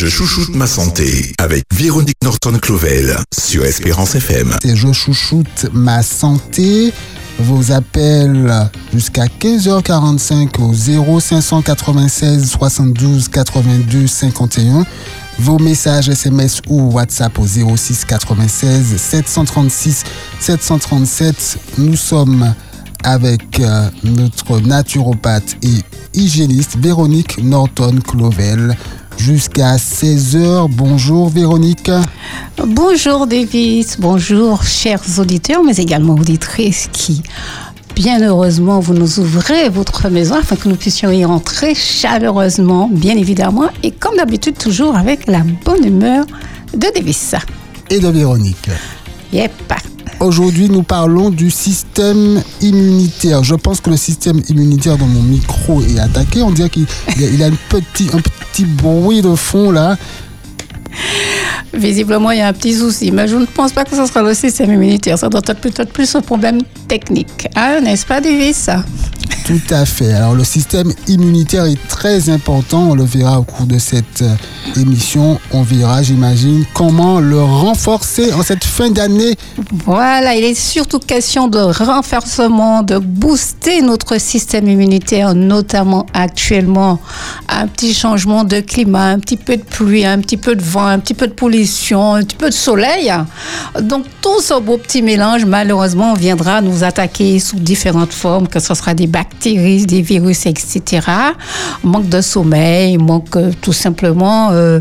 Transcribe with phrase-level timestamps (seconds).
[0.00, 4.54] Je chouchoute ma santé avec Véronique Norton-Clovel sur Espérance FM.
[4.64, 6.92] Je chouchoute ma santé.
[7.40, 14.86] Vos appels jusqu'à 15h45 au 0596 72 82 51.
[15.40, 20.04] Vos messages SMS ou WhatsApp au 06 96 736
[20.38, 21.58] 737.
[21.78, 22.54] Nous sommes
[23.02, 25.82] avec euh, notre naturopathe et
[26.14, 28.76] hygiéniste Véronique Norton-Clovel
[29.18, 30.68] jusqu'à 16h.
[30.70, 31.90] Bonjour Véronique.
[32.66, 37.22] Bonjour Davis, bonjour chers auditeurs, mais également auditrices qui,
[37.94, 43.16] bien heureusement, vous nous ouvrez votre maison afin que nous puissions y entrer chaleureusement, bien
[43.16, 46.24] évidemment, et comme d'habitude, toujours avec la bonne humeur
[46.72, 47.34] de Davis.
[47.90, 48.70] Et de Véronique.
[49.32, 49.52] Yep.
[50.20, 53.44] Aujourd'hui, nous parlons du système immunitaire.
[53.44, 56.42] Je pense que le système immunitaire dans mon micro est attaqué.
[56.42, 56.86] On dirait qu'il
[57.42, 59.96] a, un, petit, un petit bruit de fond là.
[61.74, 64.22] Visiblement, il y a un petit souci, mais je ne pense pas que ce sera
[64.22, 65.18] le système immunitaire.
[65.18, 67.46] Ça doit être peut-être plus un problème technique.
[67.54, 68.70] Hein, n'est-ce pas, Davis?
[69.48, 70.12] Tout à fait.
[70.12, 72.90] Alors, le système immunitaire est très important.
[72.90, 74.36] On le verra au cours de cette euh,
[74.76, 75.40] émission.
[75.52, 79.36] On verra, j'imagine, comment le renforcer en cette fin d'année.
[79.86, 86.98] Voilà, il est surtout question de renforcement, de booster notre système immunitaire, notamment actuellement.
[87.48, 90.77] Un petit changement de climat, un petit peu de pluie, un petit peu de vent,
[90.86, 93.12] un petit peu de pollution, un petit peu de soleil.
[93.80, 98.74] Donc, tout ce beau petit mélange, malheureusement, viendra nous attaquer sous différentes formes, que ce
[98.74, 101.00] sera des bactéries, des virus, etc.
[101.82, 104.80] Manque de sommeil, manque euh, tout simplement euh,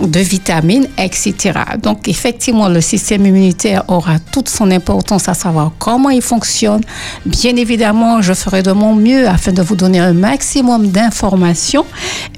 [0.00, 1.52] de vitamines, etc.
[1.82, 6.80] Donc, effectivement, le système immunitaire aura toute son importance à savoir comment il fonctionne.
[7.24, 11.86] Bien évidemment, je ferai de mon mieux afin de vous donner un maximum d'informations,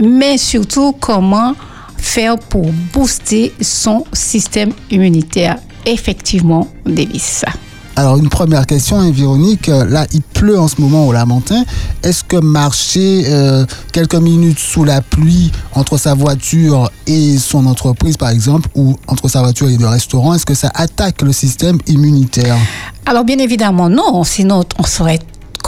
[0.00, 1.54] mais surtout comment
[1.98, 7.44] faire pour booster son système immunitaire Effectivement, Davis.
[7.98, 11.64] Alors une première question, hein, Véronique, là il pleut en ce moment au Lamentin.
[12.04, 18.16] Est-ce que marcher euh, quelques minutes sous la pluie entre sa voiture et son entreprise
[18.16, 21.78] par exemple, ou entre sa voiture et le restaurant, est-ce que ça attaque le système
[21.88, 22.56] immunitaire?
[23.04, 25.18] Alors bien évidemment non, sinon on serait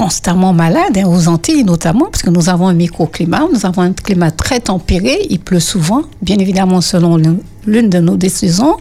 [0.01, 3.93] constamment malade, hein, aux Antilles notamment, parce que nous avons un microclimat, nous avons un
[3.93, 7.21] climat très tempéré, il pleut souvent, bien évidemment selon
[7.67, 8.77] l'une de nos décisions,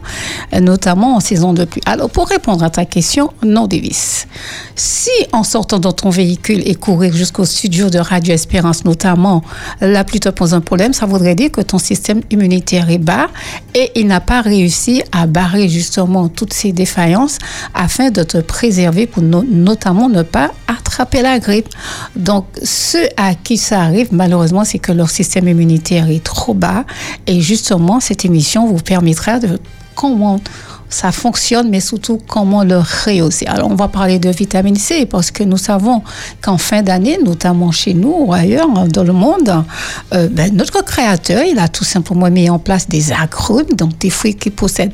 [0.59, 1.81] notamment en saison de pluie.
[1.85, 4.27] Alors, pour répondre à ta question, non, Davis.
[4.75, 9.43] Si en sortant dans ton véhicule et courir jusqu'au studio de Radio Espérance, notamment,
[9.81, 13.27] la pluie te pose un problème, ça voudrait dire que ton système immunitaire est bas
[13.75, 17.37] et il n'a pas réussi à barrer justement toutes ces défaillances
[17.73, 21.69] afin de te préserver pour notamment ne pas attraper la grippe.
[22.15, 26.85] Donc, ceux à qui ça arrive, malheureusement, c'est que leur système immunitaire est trop bas
[27.27, 29.59] et justement, cette émission vous permettra de
[29.95, 30.39] comment
[30.89, 33.45] ça fonctionne, mais surtout comment le rehausser.
[33.45, 36.01] Alors, on va parler de vitamine C parce que nous savons
[36.41, 39.63] qu'en fin d'année, notamment chez nous ou ailleurs dans le monde,
[40.13, 44.09] euh, ben, notre créateur, il a tout simplement mis en place des agrumes, donc des
[44.09, 44.93] fruits qui possèdent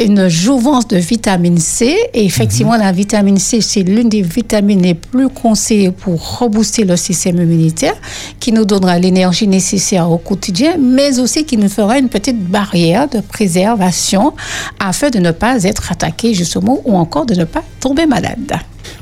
[0.00, 1.96] une jouvence de vitamine C.
[2.12, 2.80] Et effectivement, mhm.
[2.80, 7.94] la vitamine C, c'est l'une des vitamines les plus conseillées pour rebooster le système immunitaire,
[8.40, 13.08] qui nous donnera l'énergie nécessaire au quotidien, mais aussi qui nous fera une petite barrière
[13.08, 14.34] de préservation
[14.78, 18.52] afin de ne pas être attaqué justement ou encore de ne pas tomber malade.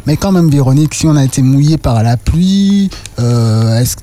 [0.07, 3.97] Mais quand même, Véronique, si on a été mouillé par la pluie, euh, est-ce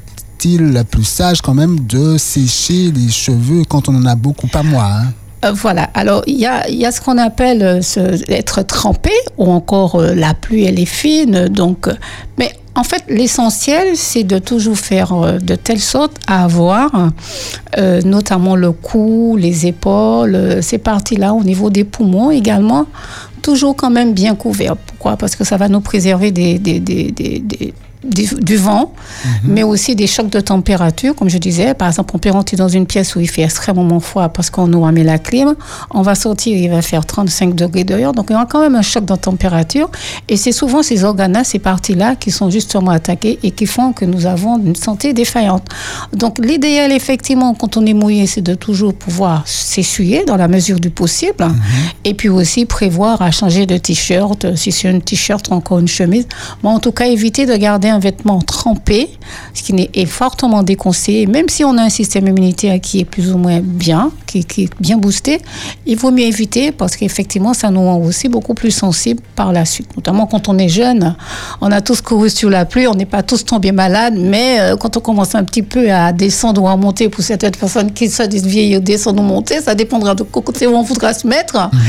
[0.44, 4.64] est plus sage quand même de sécher les cheveux quand on en a beaucoup, pas
[4.64, 5.14] moi hein
[5.44, 5.90] euh, voilà.
[5.94, 10.14] Alors, il y a, y a, ce qu'on appelle euh, être trempé, ou encore euh,
[10.14, 11.48] la pluie, elle est fine.
[11.48, 11.90] Donc,
[12.38, 17.10] mais en fait, l'essentiel, c'est de toujours faire de telle sorte à avoir,
[18.06, 22.86] notamment le cou, les épaules, ces parties-là, au niveau des poumons également,
[23.42, 24.78] toujours quand même bien couverts.
[24.78, 25.18] Pourquoi?
[25.18, 27.74] Parce que ça va nous préserver des, des, des, des
[28.04, 28.94] du, vent,
[29.26, 29.32] mhm.
[29.44, 31.74] mais aussi des chocs de température, comme je disais.
[31.74, 34.72] Par exemple, on peut rentrer dans une pièce où il fait extrêmement froid parce qu'on
[34.74, 35.56] aura mis la clim.
[35.92, 38.14] On va sortir, il va faire 35 degrés dehors.
[38.14, 39.90] Donc, il y aura quand même un choc de température.
[40.28, 44.06] Et c'est souvent ces organes-là, ces parties-là qui sont justement attaquées et qui font que
[44.06, 45.68] nous avons une santé défaillante.
[46.14, 50.80] Donc, l'idéal, effectivement, quand on est mouillé, c'est de toujours pouvoir s'essuyer dans la mesure
[50.80, 51.46] du possible.
[51.46, 51.56] Mhm.
[52.06, 55.88] Et puis aussi prévoir à changer de t-shirt, si c'est un t-shirt ou encore une
[55.88, 56.28] chemise.
[56.64, 59.10] Mais en tout cas, éviter de garder un vêtement trempé,
[59.54, 63.32] ce qui est fortement déconseillé, même si on a un système immunitaire qui est plus
[63.32, 65.42] ou moins bien, qui, est bien boosté,
[65.86, 69.66] il vaut mieux éviter parce qu'effectivement, ça nous rend aussi beaucoup plus sensibles par la
[69.66, 69.96] suite.
[69.96, 71.16] Notamment quand on est jeune,
[71.60, 74.76] on a tous couru sur la pluie, on n'est pas tous tombés malades, mais euh,
[74.78, 78.10] quand on commence un petit peu à descendre ou à monter, pour certaines personnes qui
[78.10, 81.70] se disent vieillir, descendre ou monter, ça dépendra de côté où on voudra se mettre.
[81.74, 81.82] Mhm.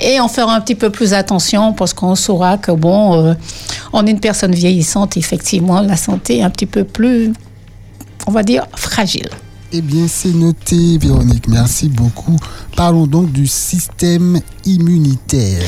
[0.00, 3.34] Et on fera un petit peu plus attention parce qu'on saura que, bon, euh,
[3.92, 7.32] on est une personne vieillissante, effectivement, la santé est un petit peu plus,
[8.26, 9.28] on va dire, fragile.
[9.70, 11.46] Eh bien, c'est noté, Véronique.
[11.46, 12.36] Merci beaucoup.
[12.74, 15.60] Parlons donc du système immunitaire.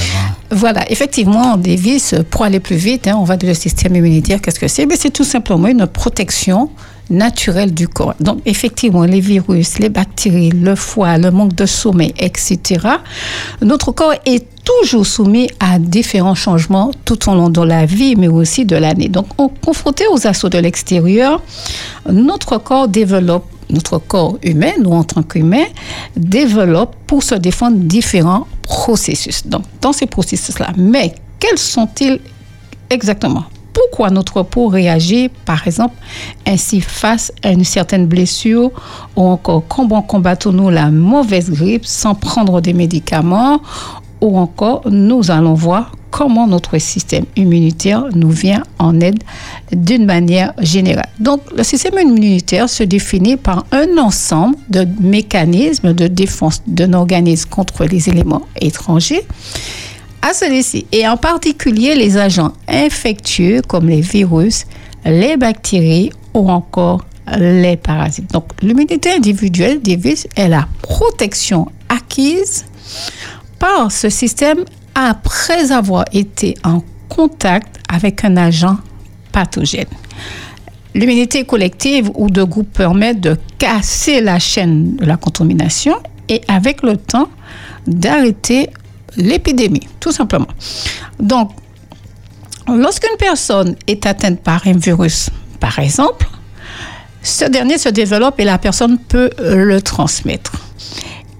[0.50, 4.40] Voilà, effectivement, Davis, pour aller plus vite, hein, on va dire le système immunitaire.
[4.40, 4.86] Qu'est-ce que c'est?
[4.86, 6.70] Mais C'est tout simplement une protection
[7.10, 8.14] naturelle du corps.
[8.20, 12.86] Donc, effectivement, les virus, les bactéries, le foie, le manque de sommeil, etc.,
[13.60, 18.28] notre corps est toujours soumis à différents changements tout au long de la vie, mais
[18.28, 19.08] aussi de l'année.
[19.08, 19.26] Donc,
[19.64, 21.42] confronté aux assauts de l'extérieur,
[22.08, 25.66] notre corps développe notre corps humain, nous en tant qu'humains,
[26.16, 29.46] développe pour se défendre différents processus.
[29.46, 32.20] Donc, dans ces processus-là, mais quels sont-ils
[32.90, 33.44] exactement?
[33.72, 35.94] Pourquoi notre peau réagit, par exemple,
[36.46, 38.70] ainsi face à une certaine blessure
[39.16, 43.60] ou encore comment combattons-nous la mauvaise grippe sans prendre des médicaments
[44.20, 49.22] ou encore nous allons voir comment notre système immunitaire nous vient en aide
[49.72, 51.08] d'une manière générale.
[51.18, 57.48] Donc le système immunitaire se définit par un ensemble de mécanismes de défense d'un organisme
[57.48, 59.24] contre les éléments étrangers
[60.22, 64.66] à celui-ci, et en particulier les agents infectieux comme les virus,
[65.04, 67.04] les bactéries ou encore
[67.38, 68.30] les parasites.
[68.32, 72.64] Donc l'immunité individuelle des virus est la protection acquise
[73.58, 74.64] par ce système
[74.94, 78.76] après avoir été en contact avec un agent
[79.32, 79.86] pathogène.
[80.94, 85.96] L'immunité collective ou de groupe permet de casser la chaîne de la contamination
[86.28, 87.28] et avec le temps
[87.86, 88.70] d'arrêter
[89.16, 90.48] l'épidémie, tout simplement.
[91.18, 91.50] Donc,
[92.68, 96.26] lorsqu'une personne est atteinte par un virus, par exemple,
[97.22, 100.52] ce dernier se développe et la personne peut le transmettre.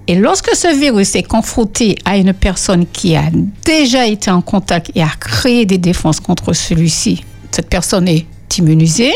[0.07, 3.23] Et lorsque ce virus est confronté à une personne qui a
[3.65, 8.25] déjà été en contact et a créé des défenses contre celui-ci, cette personne est
[8.57, 9.13] immunisée.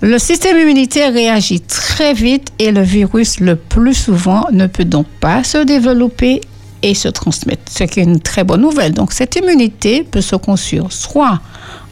[0.00, 5.06] Le système immunitaire réagit très vite et le virus, le plus souvent, ne peut donc
[5.20, 6.40] pas se développer
[6.84, 8.92] et se transmettre, ce qui est une très bonne nouvelle.
[8.92, 11.40] Donc cette immunité peut se construire soit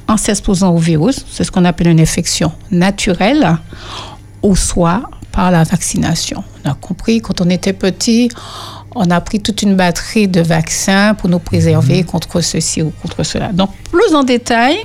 [0.07, 3.57] en s'exposant au virus, c'est ce qu'on appelle une infection naturelle,
[4.43, 5.03] ou soit
[5.33, 6.45] par la vaccination.
[6.63, 8.29] On a compris, quand on était petit,
[8.95, 12.05] on a pris toute une batterie de vaccins pour nous préserver mhm.
[12.05, 13.53] contre ceci ou contre cela.
[13.53, 14.77] Donc, plus en détail,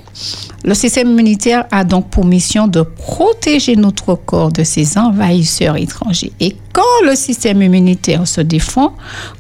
[0.64, 6.32] le système immunitaire a donc pour mission de protéger notre corps de ces envahisseurs étrangers.
[6.40, 8.94] Et quand le système immunitaire se défend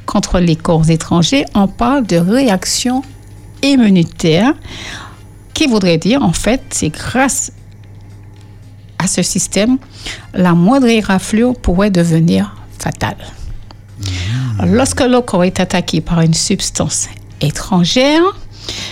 [0.05, 3.03] contre les corps étrangers, on parle de réaction
[3.63, 4.53] immunitaire,
[5.53, 7.51] qui voudrait dire, en fait, c'est grâce
[8.99, 9.77] à ce système,
[10.33, 13.17] la moindre éraflure pourrait devenir fatale.
[13.99, 14.46] Mmh.
[14.65, 17.07] Lorsque le corps est attaqué par une substance
[17.41, 18.21] étrangère,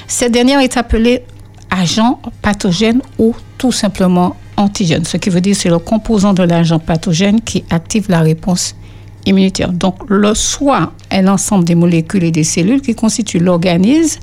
[0.07, 1.23] cette dernière est appelée
[1.69, 5.03] agent pathogène ou tout simplement antigène.
[5.05, 8.75] Ce qui veut dire c'est le composant de l'agent pathogène qui active la réponse
[9.25, 9.71] immunitaire.
[9.71, 14.19] Donc le soi est l'ensemble des molécules et des cellules qui constituent l'organisme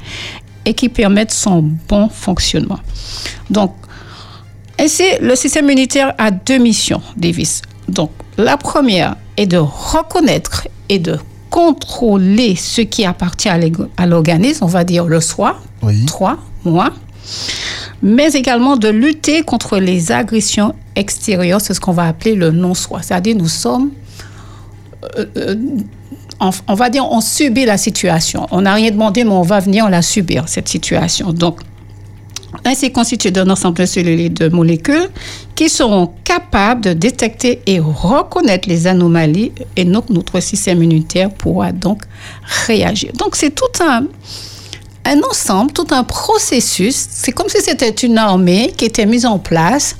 [0.65, 2.79] et qui permettent son bon fonctionnement.
[3.50, 3.75] Donc
[4.79, 7.62] ainsi, le système immunitaire a deux missions, Davis.
[7.88, 11.19] Donc, la première est de reconnaître et de
[11.52, 15.61] contrôler ce qui appartient à l'organisme, on va dire le soi,
[16.06, 16.90] toi, moi,
[18.02, 23.02] mais également de lutter contre les agressions extérieures, c'est ce qu'on va appeler le non-soi.
[23.02, 23.90] C'est-à-dire, nous sommes,
[25.18, 25.56] euh, euh,
[26.40, 28.47] on, va dire, on subit la situation.
[28.50, 31.35] On n'a rien demandé, mais on va venir la subir, cette situation.
[31.35, 31.61] Donc,
[32.64, 35.09] ainsi constitué d'un ensemble et de molécules
[35.54, 42.02] qui seront capables de détecter et reconnaître les anomalies et notre système immunitaire pourra donc
[42.66, 43.12] réagir.
[43.14, 44.06] Donc c'est tout un,
[45.04, 47.06] un ensemble, tout un processus.
[47.11, 49.97] C'est comme si c'était une armée qui était mise en place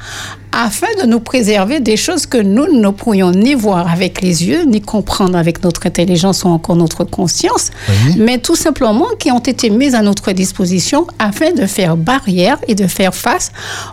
[0.52, 4.64] afin de nous préserver des choses que nous ne pourrions ni voir avec les yeux,
[4.64, 7.71] ni comprendre avec notre intelligence ou encore notre conscience,
[8.18, 12.75] mais tout simplement qui ont été mises à notre disposition afin de faire barrière et
[12.75, 13.50] de faire face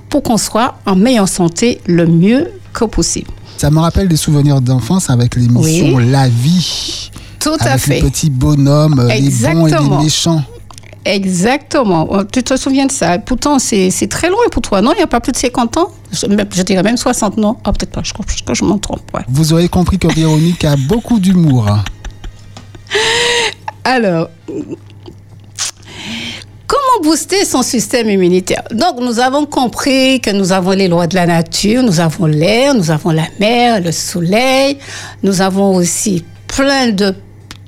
[0.09, 3.31] pour qu'on soit en meilleure santé le mieux que possible.
[3.57, 7.09] Ça me rappelle des souvenirs d'enfance avec l'émission La vie.
[7.39, 7.95] Tout à fait.
[7.95, 10.43] Les petits bonhommes, les bons et les méchants.
[11.05, 12.07] Exactement.
[12.09, 13.17] Oh, Tu te souviens de ça?
[13.19, 14.91] Pourtant, c'est très loin pour toi, non?
[14.93, 15.89] Il n'y a pas plus de 50 ans?
[16.11, 16.25] Je,
[16.55, 17.57] je dirais même 60, non?
[17.63, 19.01] Ah, peut-être pas, je crois que je m'en trompe.
[19.13, 19.21] ouais.
[19.29, 21.67] Vous aurez compris que Véronique a beaucoup d'humour.
[23.83, 24.29] Alors,
[26.67, 28.63] comment booster son système immunitaire?
[28.71, 32.75] Donc, nous avons compris que nous avons les lois de la nature, nous avons l'air,
[32.75, 34.77] nous avons la mer, le soleil,
[35.23, 37.15] nous avons aussi plein de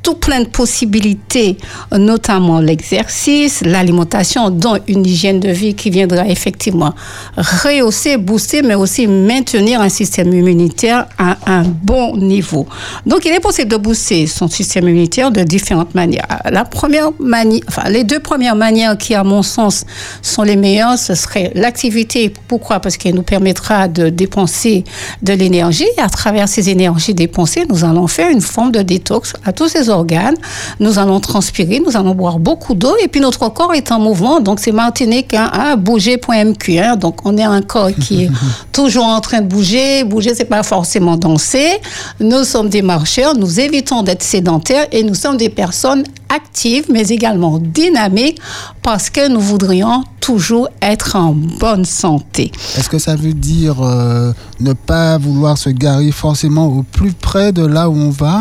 [0.04, 1.58] tout plein de possibilités,
[1.92, 6.94] notamment l'exercice, l'alimentation, dont une hygiène de vie qui viendra effectivement
[7.38, 12.68] rehausser, booster, mais aussi maintenir un système immunitaire à un bon niveau.
[13.06, 16.28] Donc, il est possible de booster son système immunitaire de différentes manières.
[16.50, 19.86] La première manière, enfin, les deux premières manières qui, à mon sens,
[20.22, 22.34] sont les meilleures, ce serait l'activité.
[22.48, 22.80] Pourquoi?
[22.80, 24.84] Parce qu'elle nous permettra de dépenser
[25.22, 25.88] de l'énergie.
[25.98, 29.68] Et à travers ces énergies dépensées, nous allons faire une forme de détox à tous
[29.68, 30.36] ces organes.
[30.80, 34.40] Nous allons transpirer, nous allons boire beaucoup d'eau et puis notre corps est en mouvement.
[34.40, 36.70] Donc c'est Martinique, hein, hein, bouger.mq.
[36.78, 38.32] Hein, donc on est un corps qui est
[38.72, 40.04] toujours en train de bouger.
[40.04, 41.80] Bouger, c'est pas forcément danser.
[42.20, 47.08] Nous sommes des marcheurs, nous évitons d'être sédentaires et nous sommes des personnes actives mais
[47.10, 48.40] également dynamiques
[48.82, 52.52] parce que nous voudrions toujours être en bonne santé.
[52.78, 57.52] Est-ce que ça veut dire euh, ne pas vouloir se garer forcément au plus près
[57.52, 58.40] de là où on va?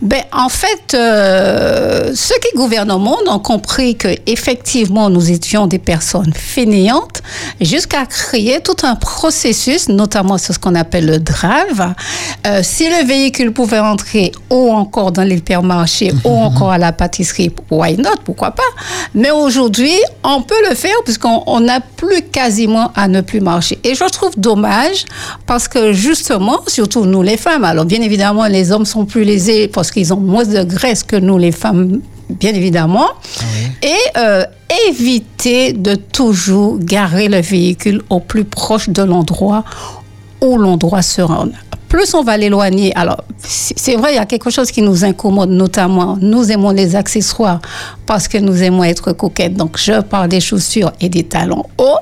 [0.00, 5.66] Ben, en fait, euh, ceux qui gouvernent au monde ont compris que effectivement nous étions
[5.66, 7.20] des personnes fainéantes
[7.60, 11.94] jusqu'à créer tout un processus, notamment sur ce qu'on appelle le drive.
[12.46, 17.17] Euh, si le véhicule pouvait entrer ou encore dans l'hypermarché ou encore à la pâtisserie,
[17.70, 18.62] why not Pourquoi pas
[19.14, 19.94] Mais aujourd'hui,
[20.24, 23.78] on peut le faire puisqu'on on n'a plus quasiment à ne plus marcher.
[23.84, 25.04] Et je trouve dommage
[25.46, 29.68] parce que justement, surtout nous les femmes, alors bien évidemment les hommes sont plus lésés
[29.68, 33.08] parce qu'ils ont moins de graisse que nous les femmes, bien évidemment.
[33.82, 34.44] Et euh,
[34.88, 39.64] éviter de toujours garer le véhicule au plus proche de l'endroit
[40.40, 41.52] où l'on doit se rendre.
[41.88, 45.50] Plus on va l'éloigner, alors c'est vrai, il y a quelque chose qui nous incommode,
[45.50, 47.60] notamment nous aimons les accessoires
[48.04, 49.54] parce que nous aimons être coquettes.
[49.54, 51.98] Donc je parle des chaussures et des talons hauts.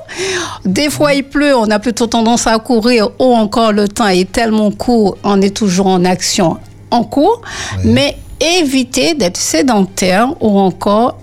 [0.65, 4.31] Des fois il pleut, on a plutôt tendance à courir ou encore le temps est
[4.31, 6.57] tellement court, on est toujours en action
[6.91, 7.41] en cours.
[7.83, 11.17] Mais évitez d'être sédentaire ou encore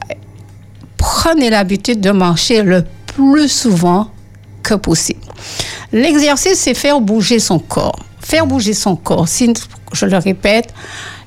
[0.97, 4.09] prenez l'habitude de marcher le plus souvent
[4.62, 5.21] que possible.
[5.92, 7.99] L'exercice, c'est faire bouger son corps.
[8.25, 9.26] Faire bouger son corps.
[9.93, 10.73] Je le répète,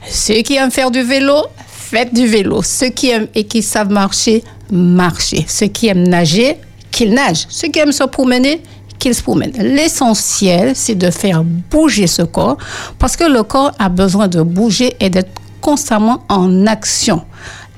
[0.10, 2.62] ceux qui aiment faire du vélo, faites du vélo.
[2.64, 5.46] Ceux qui aiment et qui savent marcher, marchez.
[5.48, 6.58] Ceux qui aiment nager,
[6.92, 7.46] qu'ils nagent.
[7.50, 8.62] Ceux qui aiment se promener,
[8.98, 9.54] qu'ils se promènent.
[9.58, 12.58] L'essentiel, c'est de faire bouger ce corps
[12.98, 17.24] parce que le corps a besoin de bouger et d'être constamment en action.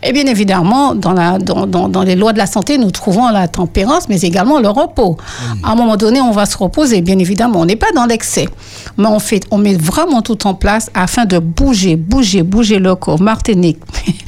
[0.01, 3.29] Et bien évidemment, dans, la, dans, dans, dans les lois de la santé, nous trouvons
[3.29, 5.17] la tempérance, mais également le repos.
[5.63, 7.59] À un moment donné, on va se reposer, bien évidemment.
[7.61, 8.47] On n'est pas dans l'excès,
[8.97, 12.95] mais on, fait, on met vraiment tout en place afin de bouger, bouger, bouger le
[12.95, 13.19] corps.
[13.19, 13.79] Martinique,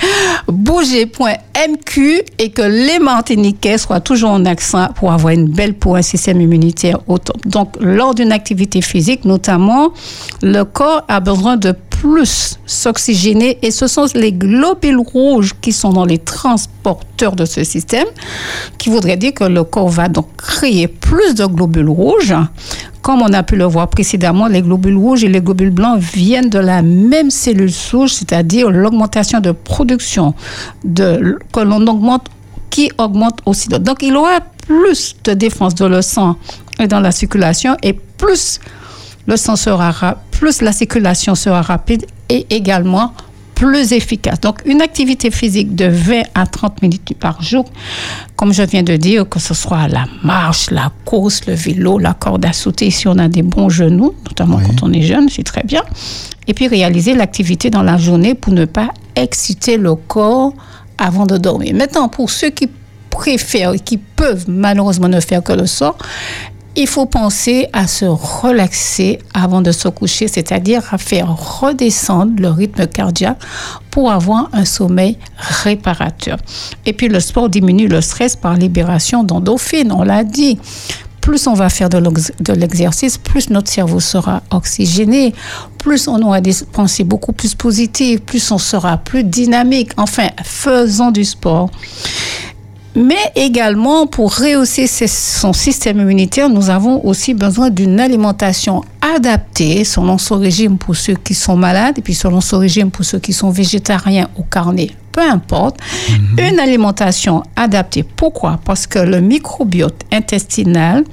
[0.47, 1.99] bouger.mq
[2.37, 6.41] et que les Martiniquais soient toujours en accent pour avoir une belle peau, un système
[6.41, 7.37] immunitaire au top.
[7.45, 9.91] Donc, lors d'une activité physique, notamment,
[10.41, 15.93] le corps a besoin de plus s'oxygéner et ce sont les globules rouges qui sont
[15.93, 18.07] dans les transporteurs de ce système
[18.79, 22.33] qui voudrait dire que le corps va donc créer plus de globules rouges.
[23.03, 26.49] Comme on a pu le voir précédemment, les globules rouges et les globules blancs viennent
[26.49, 30.33] de la même cellule souche, c'est-à-dire l'augmentation de production
[30.83, 32.27] de, que l'on augmente
[32.71, 33.67] qui augmente aussi.
[33.69, 36.35] Donc, il aura plus de défense de le sang
[36.79, 38.59] et dans la circulation et plus
[39.31, 43.13] le sang sera ra- plus la circulation sera rapide et également
[43.55, 44.41] plus efficace.
[44.41, 47.63] Donc, une activité physique de 20 à 30 minutes par jour,
[48.35, 52.13] comme je viens de dire, que ce soit la marche, la course, le vélo, la
[52.13, 54.63] corde à sauter, si on a des bons genoux, notamment Oui.
[54.65, 55.83] quand on est jeune, c'est très bien.
[56.47, 60.53] Et puis, réaliser l'activité dans la journée pour ne pas exciter le corps
[60.97, 61.73] avant de dormir.
[61.75, 62.67] Maintenant, pour ceux qui
[63.11, 65.95] préfèrent et qui peuvent malheureusement ne faire que le soir,
[66.75, 71.27] il faut penser à se relaxer avant de se coucher, c'est-à-dire à faire
[71.59, 73.39] redescendre le rythme cardiaque
[73.89, 76.37] pour avoir un sommeil réparateur.
[76.85, 80.57] Et puis le sport diminue le stress par libération d'endorphines, on l'a dit.
[81.19, 85.35] Plus on va faire de l'ex- de l'exercice, plus notre cerveau sera oxygéné,
[85.77, 89.91] plus on aura des pensées beaucoup plus positives, plus on sera plus dynamique.
[89.97, 91.69] Enfin, faisons du sport.
[92.95, 98.83] Mais également, pour rehausser son système immunitaire, nous avons aussi besoin d'une alimentation
[99.15, 103.05] adaptée selon son régime pour ceux qui sont malades et puis selon son régime pour
[103.05, 104.91] ceux qui sont végétariens ou carnés.
[105.13, 105.77] Peu importe.
[106.37, 108.03] Une alimentation adaptée.
[108.03, 108.59] Pourquoi?
[108.63, 111.03] Parce que le microbiote intestinal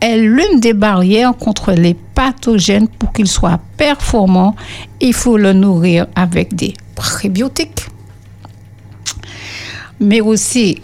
[0.00, 4.54] est l'une des barrières contre les pathogènes pour qu'il soit performant.
[5.00, 7.86] Il faut le nourrir avec des prébiotiques,
[10.00, 10.80] mais aussi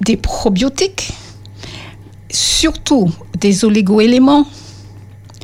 [0.00, 1.12] des probiotiques,
[2.30, 4.46] surtout des oligoéléments.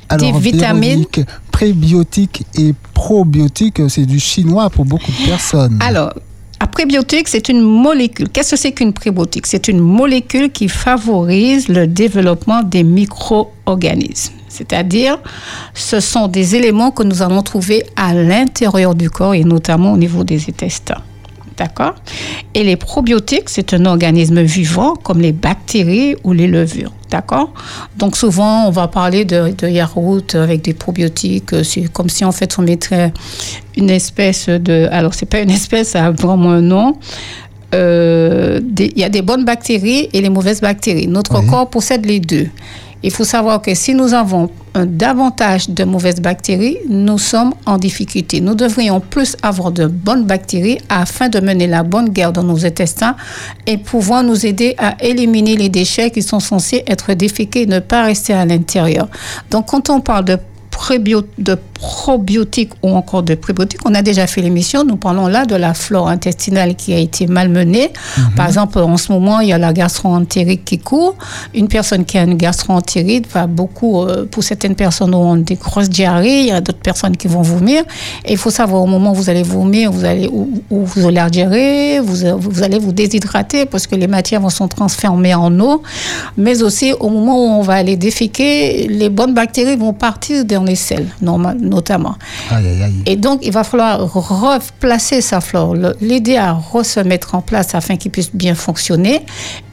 [0.09, 0.83] Alors, vitamines.
[0.83, 1.21] Véronique,
[1.51, 5.79] prébiotiques et probiotiques, c'est du chinois pour beaucoup de personnes.
[5.81, 6.13] Alors,
[6.61, 8.29] un prébiotique, c'est une molécule.
[8.31, 9.47] Qu'est-ce que c'est qu'une prébiotique?
[9.47, 14.33] C'est une molécule qui favorise le développement des micro-organismes.
[14.49, 15.19] C'est-à-dire,
[15.75, 19.99] ce sont des éléments que nous allons trouver à l'intérieur du corps et notamment au
[19.99, 21.03] niveau des intestins.
[21.57, 21.95] D'accord
[22.55, 26.93] Et les probiotiques, c'est un organisme vivant comme les bactéries ou les levures.
[27.11, 27.53] D'accord
[27.97, 31.53] Donc souvent, on va parler de, de yaourt avec des probiotiques.
[31.55, 33.13] euh, C'est comme si en fait on mettrait
[33.77, 34.89] une espèce de...
[34.91, 36.99] Alors, c'est pas une espèce, ça a vraiment un nom.
[37.75, 41.07] Euh, Il y a des bonnes bactéries et les mauvaises bactéries.
[41.09, 41.47] Notre Oui.
[41.47, 42.49] corps possède les deux.
[43.07, 48.41] Il faut savoir que si nous avons davantage de mauvaises bactéries, nous sommes en difficulté.
[48.41, 52.67] Nous devrions plus avoir de bonnes bactéries afin de mener la bonne guerre dans nos
[52.67, 53.15] intestins
[53.69, 57.79] et pouvoir nous aider à éliminer les déchets qui sont censés être déféqués et ne
[57.79, 59.07] pas rester à l'intérieur.
[59.53, 60.39] Donc, quand on parle de
[61.38, 63.80] de probiotiques ou encore de prébiotiques.
[63.85, 67.26] On a déjà fait l'émission, nous parlons là de la flore intestinale qui a été
[67.26, 67.90] malmenée.
[68.37, 71.16] Par exemple, en ce moment, il y a la gastro-entérite qui court.
[71.54, 75.90] Une personne qui a une gastro-entérite va beaucoup, euh, pour certaines personnes ont des grosses
[75.90, 77.83] diarrhées, il y a d'autres personnes qui vont vomir.
[78.25, 81.23] Et il faut savoir au moment où vous allez vomir, vous allez, ou vous allez
[81.30, 85.83] digérer, vous, vous allez vous déshydrater parce que les matières vont se transformer en eau.
[86.37, 90.66] Mais aussi, au moment où on va aller déféquer, les bonnes bactéries vont partir dans
[91.21, 92.17] normal, notamment.
[92.51, 93.03] Aïe, aïe, aïe.
[93.07, 97.97] Et donc, il va falloir replacer sa flore, l'aider à se mettre en place afin
[97.97, 99.25] qu'il puisse bien fonctionner.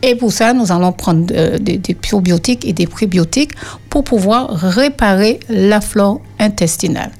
[0.01, 3.51] Et pour ça, nous allons prendre euh, des, des probiotiques et des prébiotiques
[3.89, 7.11] pour pouvoir réparer la flore intestinale.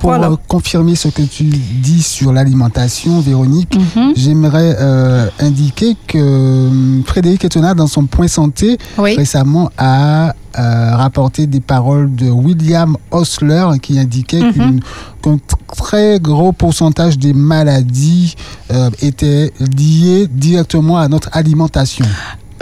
[0.00, 4.12] Pour alors euh, confirmer ce que tu dis sur l'alimentation, Véronique, Mhm.
[4.16, 9.14] j'aimerais euh, indiquer que euh, Frédéric Etona, dans son point santé, Oui.
[9.16, 14.80] récemment a euh, rapporté des paroles de William Osler qui indiquait Mhm.
[15.22, 15.38] qu'un
[15.74, 18.34] très gros pourcentage des maladies
[18.70, 22.04] euh, étaient liées directement à notre alimentation.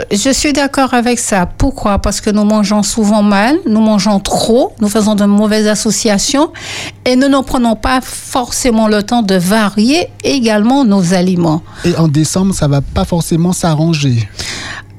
[0.09, 1.45] Je suis d'accord avec ça.
[1.45, 1.99] Pourquoi?
[1.99, 6.51] Parce que nous mangeons souvent mal, nous mangeons trop, nous faisons de mauvaises associations
[7.05, 11.61] et nous ne prenons pas forcément le temps de varier également nos aliments.
[11.85, 14.27] Et en décembre, ça va pas forcément s'arranger.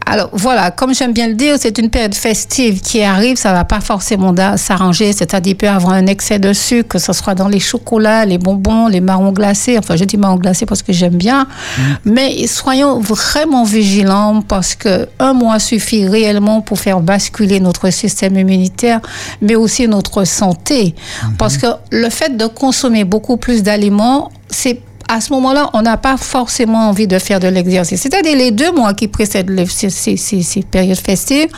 [0.07, 3.65] Alors voilà, comme j'aime bien le dire, c'est une période festive qui arrive, ça va
[3.65, 7.61] pas forcément s'arranger, c'est-à-dire peut avoir un excès de sucre, que ce soit dans les
[7.61, 11.47] chocolats, les bonbons, les marrons glacés, enfin je dis marrons glacés parce que j'aime bien,
[12.05, 18.37] mais soyons vraiment vigilants parce que un mois suffit réellement pour faire basculer notre système
[18.37, 19.01] immunitaire,
[19.41, 20.95] mais aussi notre santé,
[21.39, 24.81] parce que le fait de consommer beaucoup plus d'aliments, c'est
[25.15, 28.01] à ce moment-là, on n'a pas forcément envie de faire de l'exercice.
[28.01, 31.49] C'est-à-dire les deux mois qui précèdent les- ces, ces- ces- ces périodes festives,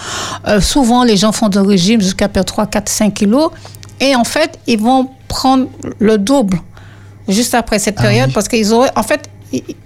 [0.48, 3.50] euh, souvent les gens font de régime jusqu'à perdre 3, 4, 5 kilos.
[4.00, 5.66] Et en fait, ils vont prendre
[5.98, 6.58] le double
[7.28, 8.32] juste après cette Ah période oui.
[8.34, 9.28] parce qu'ils auraient, en fait,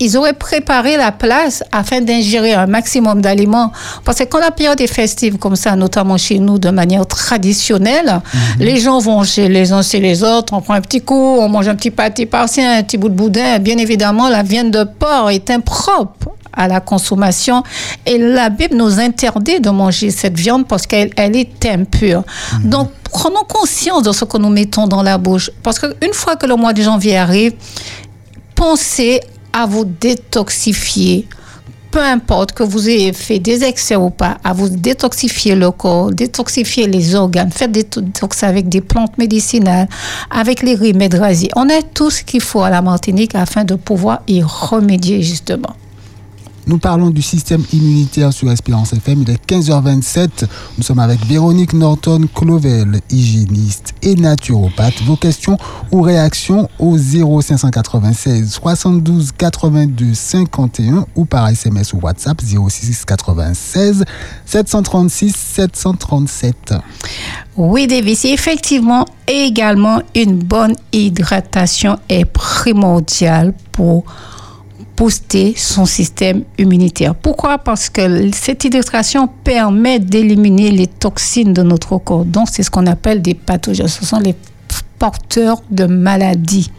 [0.00, 3.72] ils auraient préparé la place afin d'ingérer un maximum d'aliments.
[4.04, 8.20] Parce que quand la période est festive comme ça, notamment chez nous de manière traditionnelle,
[8.59, 11.48] les gens vont chez les uns chez les autres, on prend un petit coup, on
[11.48, 13.59] mange un petit pâté par-ci, un petit bout de boudin.
[13.59, 17.62] Bien évidemment, la viande de porc est impropre à la consommation.
[18.04, 22.24] Et la Bible nous interdit de manger cette viande parce qu'elle elle est impure.
[22.64, 25.50] Donc, prenons conscience de ce que nous mettons dans la bouche.
[25.62, 27.52] Parce qu'une fois que le mois de janvier arrive,
[28.54, 29.20] pensez
[29.52, 31.26] à vous détoxifier.
[31.90, 36.11] Peu importe que vous ayez fait des excès ou pas, à vous détoxifier le corps,
[36.12, 39.88] détoxifier les organes, faites des détox avec des plantes médicinales,
[40.30, 41.50] avec les remèdes rasiers.
[41.56, 45.74] On a tout ce qu'il faut à la Martinique afin de pouvoir y remédier justement.
[46.68, 49.22] Nous parlons du système immunitaire sur Espérance FM.
[49.22, 50.44] Il est 15h27.
[50.76, 55.00] Nous sommes avec Véronique Norton-Clovel, hygiéniste et naturopathe.
[55.07, 55.57] Vos questions
[55.90, 64.04] ou réactions au 0596 72 82 51 ou par SMS ou WhatsApp 06 96
[64.44, 66.74] 736 737.
[67.57, 74.04] Oui, Davis, effectivement, également, une bonne hydratation est primordiale pour
[74.98, 77.14] booster son système immunitaire.
[77.14, 77.58] Pourquoi?
[77.58, 82.24] Parce que cette hydratation permet d'éliminer les toxines de notre corps.
[82.24, 83.87] Donc, c'est ce qu'on appelle des pathogènes.
[83.87, 84.34] Ce sont les
[84.98, 86.70] porteurs de maladies.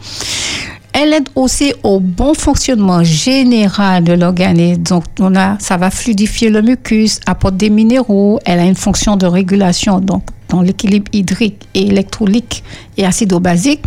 [0.91, 4.83] Elle aide aussi au bon fonctionnement général de l'organisme.
[4.83, 8.39] Donc, on a, ça va fluidifier le mucus, apporte des minéraux.
[8.43, 10.01] Elle a une fonction de régulation.
[10.01, 12.63] Donc, dans l'équilibre hydrique et électrolytique
[12.97, 13.81] et acido-basique.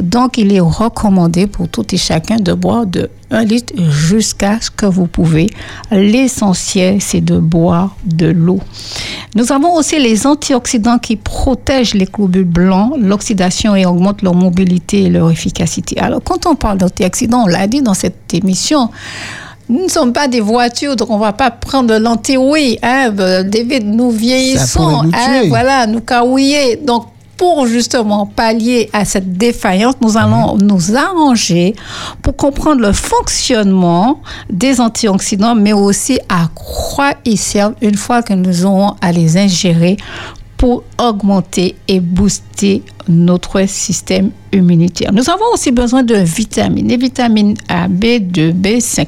[0.00, 4.70] Donc, il est recommandé pour tout et chacun de boire de 1 litre jusqu'à ce
[4.70, 5.48] que vous pouvez.
[5.90, 8.60] L'essentiel, c'est de boire de l'eau.
[9.34, 15.02] Nous avons aussi les antioxydants qui protègent les globules blancs, l'oxydation et augmentent leur mobilité
[15.04, 15.98] et leur efficacité.
[15.98, 18.90] Alors, quand on parle d'antioxydants, on l'a dit dans cette émission,
[19.68, 22.78] nous ne sommes pas des voitures, donc on ne va pas prendre l'anti-oui.
[22.82, 26.76] Hein, David, nous vieillissons, nous hein, voilà, nous caouiller.
[26.76, 31.74] Donc, pour justement pallier à cette défaillance, nous allons nous arranger
[32.22, 38.34] pour comprendre le fonctionnement des antioxydants, mais aussi à quoi ils servent une fois que
[38.34, 39.96] nous aurons à les ingérer
[40.56, 45.12] pour augmenter et booster notre système immunitaire.
[45.12, 49.06] Nous avons aussi besoin de vitamines, les vitamines A, B2, B5,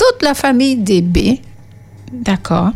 [0.00, 1.36] toute la famille des B,
[2.10, 2.70] d'accord,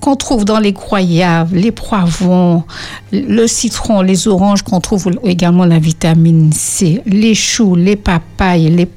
[0.00, 2.64] qu'on trouve dans les croyables, les poivrons,
[3.12, 8.88] le citron, les oranges, qu'on trouve également la vitamine C, les choux, les papayes, les...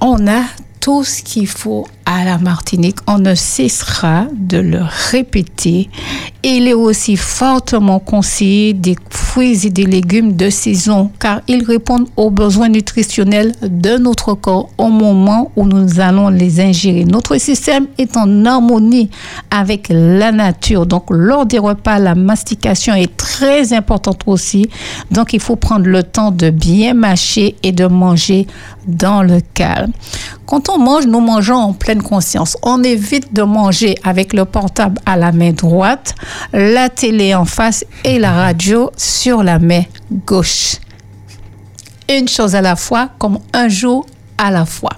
[0.00, 0.40] on a
[0.80, 2.98] tout ce qu'il faut à la Martinique.
[3.06, 5.88] On ne cessera de le répéter.
[6.42, 12.08] Il est aussi fortement conseillé des fruits et des légumes de saison car ils répondent
[12.16, 17.04] aux besoins nutritionnels de notre corps au moment où nous allons les ingérer.
[17.04, 19.10] Notre système est en harmonie
[19.50, 20.86] avec la nature.
[20.86, 24.68] Donc, lors des repas, la mastication est très importante aussi.
[25.10, 28.46] Donc, il faut prendre le temps de bien mâcher et de manger
[28.86, 29.92] dans le calme.
[30.46, 32.56] Quand on mange, nous mangeons en pleine conscience.
[32.62, 36.14] On évite de manger avec le portable à la main droite,
[36.52, 39.82] la télé en face et la radio sur la main
[40.26, 40.76] gauche.
[42.08, 44.06] Une chose à la fois, comme un jour
[44.38, 44.92] à la fois.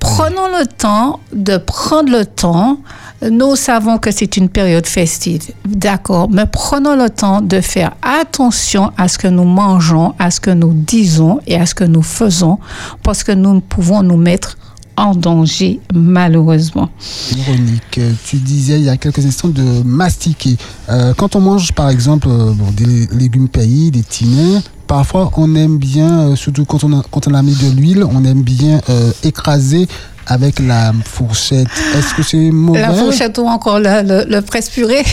[0.00, 2.78] Prenons le temps de prendre le temps.
[3.22, 8.92] Nous savons que c'est une période festive, d'accord, mais prenons le temps de faire attention
[8.98, 12.02] à ce que nous mangeons, à ce que nous disons et à ce que nous
[12.02, 12.58] faisons,
[13.02, 14.58] parce que nous pouvons nous mettre
[14.96, 16.88] en danger, malheureusement.
[17.34, 20.56] Véronique, tu disais il y a quelques instants de mastiquer.
[20.88, 25.54] Euh, quand on mange, par exemple, euh, des lé- légumes pays, des tinins, parfois on
[25.54, 28.42] aime bien, euh, surtout quand on, a, quand on a mis de l'huile, on aime
[28.42, 28.80] bien
[29.22, 29.86] écraser
[30.26, 31.68] avec la fourchette.
[31.96, 35.04] Est-ce que c'est mauvais La fourchette ou encore le, le, le presse-purée,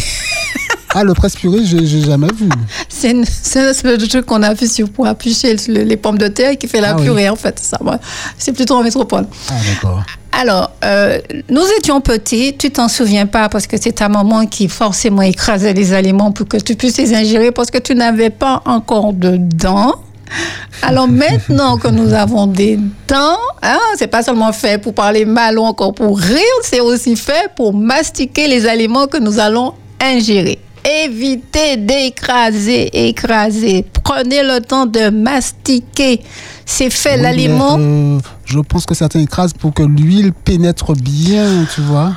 [0.95, 2.47] Ah, le presse purée, j'ai j'ai jamais vu.
[2.88, 6.19] c'est une, c'est un espèce de truc qu'on affiche sur- pour appuyer le- les pommes
[6.19, 7.04] de terre qui fait la Ah oui.
[7.06, 7.58] purée, en fait.
[7.60, 7.97] Ça, moi,
[8.38, 9.26] c'est plutôt en métropole.
[9.49, 10.04] Ah, d'accord.
[10.32, 14.67] Alors, euh, nous étions petits, tu t'en souviens pas parce que c'est ta maman qui
[14.67, 18.62] forcément écrasait les aliments pour que tu puisses les ingérer parce que tu n'avais pas
[18.65, 19.95] encore de dents.
[20.81, 25.57] Alors maintenant que nous avons des dents, hein, c'est pas seulement fait pour parler mal
[25.57, 30.59] ou encore pour rire, c'est aussi fait pour mastiquer les aliments que nous allons ingérer.
[31.05, 33.86] Évitez d'écraser, écraser.
[34.03, 36.21] Prenez le temps de mastiquer.
[36.65, 37.77] C'est fait Oui, l'aliment.
[37.79, 42.12] euh, je pense que certains écrasent pour que l'huile pénètre bien, tu vois.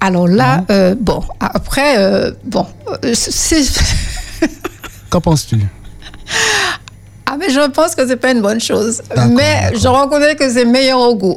[0.00, 2.66] Alors là, euh, bon, après, euh, bon,
[3.14, 3.64] c'est...
[5.10, 5.56] Qu'en penses-tu?
[7.26, 9.02] Ah, mais je pense que c'est pas une bonne chose.
[9.30, 11.36] Mais je reconnais que c'est meilleur au goût.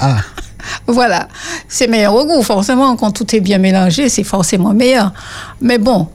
[0.00, 0.16] Ah,
[0.86, 1.28] voilà,
[1.68, 2.42] c'est meilleur au goût.
[2.42, 5.12] Forcément, quand tout est bien mélangé, c'est forcément meilleur.
[5.60, 6.08] Mais bon,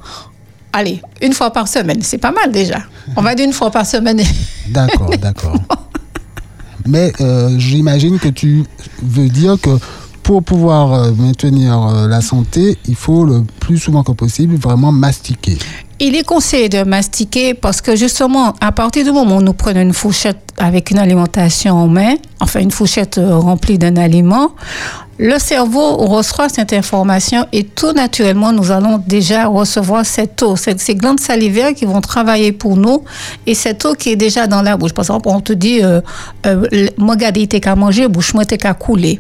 [0.73, 2.79] allez, une fois par semaine, c'est pas mal déjà.
[3.15, 4.21] On va dire une fois par semaine.
[4.69, 5.55] d'accord, d'accord.
[6.85, 8.63] Mais euh, j'imagine que tu
[9.01, 9.77] veux dire que
[10.23, 14.91] pour pouvoir euh, maintenir euh, la santé, il faut le plus souvent que possible vraiment
[14.91, 15.57] mastiquer.
[15.99, 19.81] Il est conseillé de mastiquer parce que justement, à partir du moment où nous prenons
[19.81, 24.51] une fourchette avec une alimentation en main, enfin une fourchette euh, remplie d'un aliment,
[25.17, 30.93] le cerveau reçoit cette information et tout naturellement, nous allons déjà recevoir cette eau, ces
[30.93, 33.03] glandes salivaires qui vont travailler pour nous
[33.47, 34.93] et cette eau qui est déjà dans la bouche.
[34.93, 36.01] Par exemple, on te dit, euh,
[36.45, 39.19] euh, qu'à manger, bouche moi t'es qu'à couler.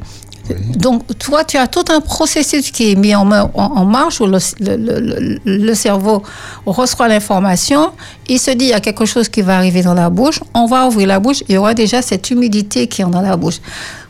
[0.75, 4.21] Donc, toi, tu as tout un processus qui est mis en, ma- en, en marche
[4.21, 6.23] où le- le cerveau
[6.65, 7.91] reçoit l'information.
[8.27, 10.39] Il se dit, il y a quelque chose qui va arriver dans la bouche.
[10.53, 11.43] On va ouvrir la bouche.
[11.47, 13.59] Il y aura déjà cette humidité qui est dans la bouche.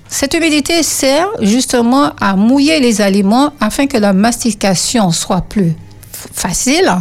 [0.09, 5.75] Cette humidité sert justement à mouiller les aliments afin que la mastication soit plus
[6.33, 6.91] facile,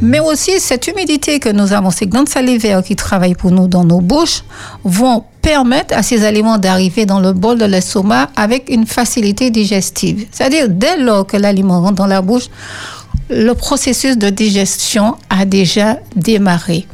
[0.00, 3.84] mais aussi cette humidité que nous avons, ces glandes salivaires qui travaillent pour nous dans
[3.84, 4.42] nos bouches,
[4.84, 10.26] vont permettre à ces aliments d'arriver dans le bol de l'estomac avec une facilité digestive.
[10.30, 12.48] C'est-à-dire, dès lors que l'aliment rentre dans la bouche,
[13.30, 16.86] le processus de digestion a déjà démarré.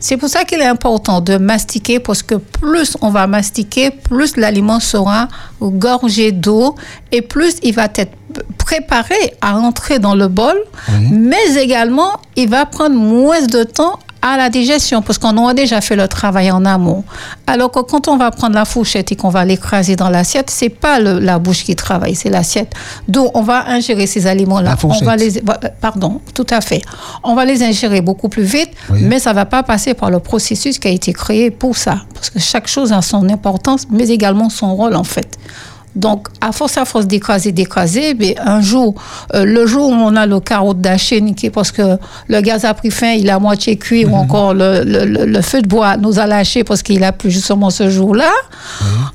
[0.00, 4.36] C'est pour ça qu'il est important de mastiquer parce que plus on va mastiquer, plus
[4.36, 5.28] l'aliment sera
[5.60, 6.74] gorgé d'eau
[7.10, 8.12] et plus il va être
[8.64, 10.56] préparé à entrer dans le bol,
[11.10, 15.82] mais également il va prendre moins de temps à la digestion, parce qu'on aura déjà
[15.82, 17.04] fait le travail en amont.
[17.46, 20.70] Alors que quand on va prendre la fourchette et qu'on va l'écraser dans l'assiette, c'est
[20.70, 22.72] pas le, la bouche qui travaille, c'est l'assiette.
[23.06, 24.76] Donc on va ingérer ces aliments-là.
[24.82, 25.42] On va les,
[25.78, 26.80] pardon, tout à fait.
[27.22, 30.78] On va les ingérer beaucoup plus vite, mais ça va pas passer par le processus
[30.78, 34.48] qui a été créé pour ça, parce que chaque chose a son importance, mais également
[34.48, 35.30] son rôle en fait.
[35.96, 38.94] Donc, à force à force d'écraser, d'écraser, mais un jour,
[39.34, 42.74] euh, le jour où on a le carreau d'achat qui parce que le gaz a
[42.74, 44.14] pris fin, il a moitié cuit, ou mhm.
[44.14, 47.70] encore le, le, le, feu de bois nous a lâché parce qu'il a plu justement
[47.70, 48.32] ce jour-là,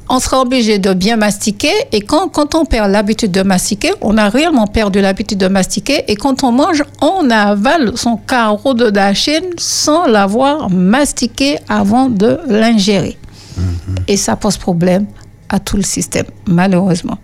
[0.08, 1.74] on sera obligé de bien mastiquer.
[1.92, 6.04] Et quand, quand on perd l'habitude de mastiquer, on a réellement perdu l'habitude de mastiquer.
[6.08, 12.39] Et quand on mange, on avale son carreau de dachine sans l'avoir mastiqué avant de
[12.48, 13.18] l'ingérer.
[13.58, 13.96] Mhm.
[14.08, 15.06] Et ça pose problème
[15.50, 17.18] à tout le système, malheureusement.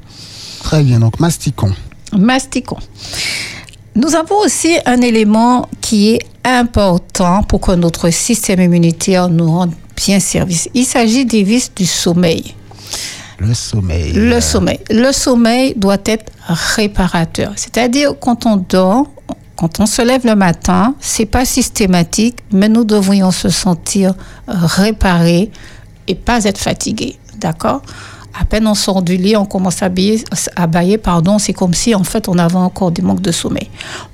[0.63, 1.73] Très bien, donc mastiquons.
[2.11, 2.79] Mastiquons.
[3.95, 9.73] Nous avons aussi un élément qui est important pour que notre système immunitaire nous rende
[9.95, 10.67] bien service.
[10.73, 12.53] Il s'agit des vis du sommeil.
[13.37, 14.13] Le sommeil.
[14.13, 14.79] Le sommeil.
[14.89, 17.53] Le sommeil doit être réparateur.
[17.55, 19.07] C'est-à-dire, quand on dort,
[19.55, 24.13] quand on se lève le matin, c'est pas systématique, mais nous devrions se sentir
[24.47, 25.51] réparés
[26.07, 27.17] et pas être fatigués.
[27.39, 27.81] D'accord?
[28.39, 29.89] À peine on sort du lit, on commence à
[30.67, 33.69] bailler, pardon, c'est comme si en fait on avait encore des manques de sommeil.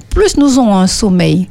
[0.10, 1.48] Plus nous avons un sommeil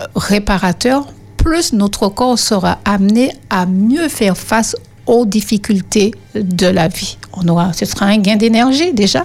[0.00, 4.76] euh, réparateur, plus notre corps sera amené à mieux faire face
[5.06, 7.16] aux difficultés de la vie.
[7.32, 9.24] On aura, ce sera un gain d'énergie déjà.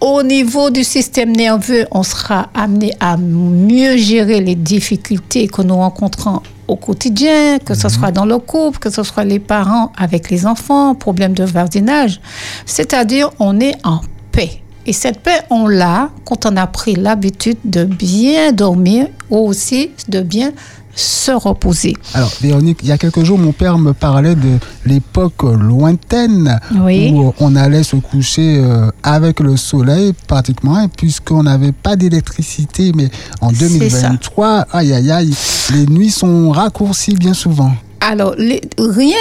[0.00, 5.76] Au niveau du système nerveux, on sera amené à mieux gérer les difficultés que nous
[5.76, 7.92] rencontrons au quotidien, que ce mhm.
[7.92, 12.20] soit dans le couple, que ce soit les parents avec les enfants, problème de voisinage.
[12.64, 14.00] C'est-à-dire, on est en
[14.32, 14.62] paix.
[14.86, 19.90] Et cette paix, on l'a quand on a pris l'habitude de bien dormir ou aussi
[20.08, 20.52] de bien
[20.96, 21.94] se reposer.
[22.14, 27.32] Alors, Véronique, il y a quelques jours, mon père me parlait de l'époque lointaine où
[27.38, 32.92] on allait se coucher euh, avec le soleil pratiquement, puisqu'on n'avait pas d'électricité.
[32.96, 33.10] Mais
[33.42, 35.34] en 2023, aïe, aïe, aïe,
[35.74, 37.72] les nuits sont raccourcies bien souvent.
[38.00, 38.34] Alors,
[38.78, 39.16] rien,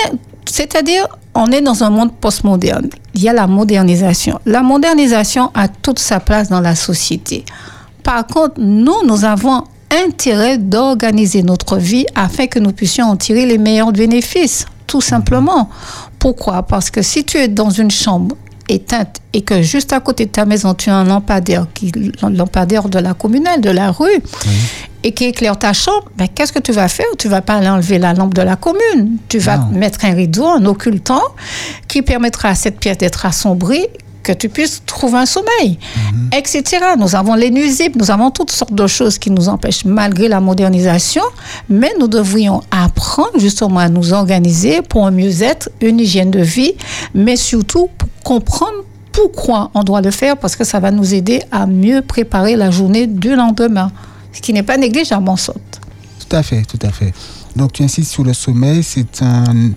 [0.45, 2.87] c'est-à-dire, on est dans un monde postmoderne.
[3.13, 4.39] Il y a la modernisation.
[4.45, 7.43] La modernisation a toute sa place dans la société.
[8.01, 13.45] Par contre, nous, nous avons intérêt d'organiser notre vie afin que nous puissions en tirer
[13.45, 15.69] les meilleurs bénéfices, tout simplement.
[16.19, 16.63] Pourquoi?
[16.63, 18.35] Parce que si tu es dans une chambre
[18.67, 22.89] éteinte et que juste à côté de ta maison, tu as un lampadaire, qui, lampadaire
[22.89, 24.21] de la communale, de la rue,
[25.03, 27.05] et qui éclaire ta chambre, ben, qu'est-ce que tu vas faire?
[27.19, 29.17] Tu vas pas enlever la lampe de la commune.
[29.29, 31.21] Tu vas mettre un rideau en occultant
[31.87, 33.85] qui permettra à cette pièce d'être assombrie
[34.25, 35.77] que tu puisses trouver un sommeil,
[36.11, 36.29] mhm.
[36.35, 36.63] etc.
[36.97, 40.41] Nous avons les nuisibles, nous avons toutes sortes de choses qui nous empêchent malgré la
[40.41, 41.21] modernisation,
[41.69, 46.73] mais nous devrions apprendre justement à nous organiser pour un mieux-être, une hygiène de vie,
[47.13, 51.41] mais surtout pour comprendre pourquoi on doit le faire, parce que ça va nous aider
[51.51, 53.91] à mieux préparer la journée du lendemain,
[54.33, 55.79] ce qui n'est pas négligeable en sorte.
[56.27, 57.13] Tout à fait, tout à fait.
[57.55, 59.71] Donc tu insistes sur le sommeil, c'est un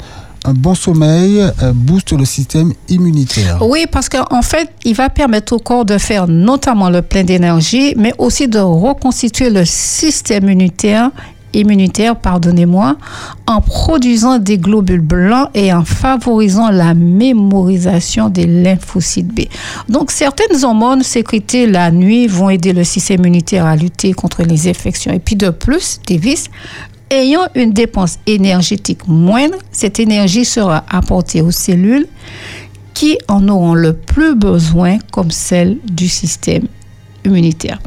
[0.48, 3.58] un bon sommeil booste le système immunitaire.
[3.60, 7.94] Oui, parce qu'en fait, il va permettre au corps de faire notamment le plein d'énergie,
[7.96, 11.10] mais aussi de reconstituer le système immunitaire
[11.54, 12.96] immunitaire, pardonnez-moi,
[13.46, 19.40] en produisant des globules blancs et en favorisant la mémorisation des lymphocytes B.
[19.88, 24.68] Donc, certaines hormones sécrétées la nuit vont aider le système immunitaire à lutter contre les
[24.68, 25.12] infections.
[25.12, 26.50] Et puis, de plus, Davis,
[27.10, 32.06] ayant une dépense énergétique moindre, cette énergie sera apportée aux cellules
[32.94, 36.66] qui en auront le plus besoin, comme celle du système
[37.24, 37.80] immunitaire.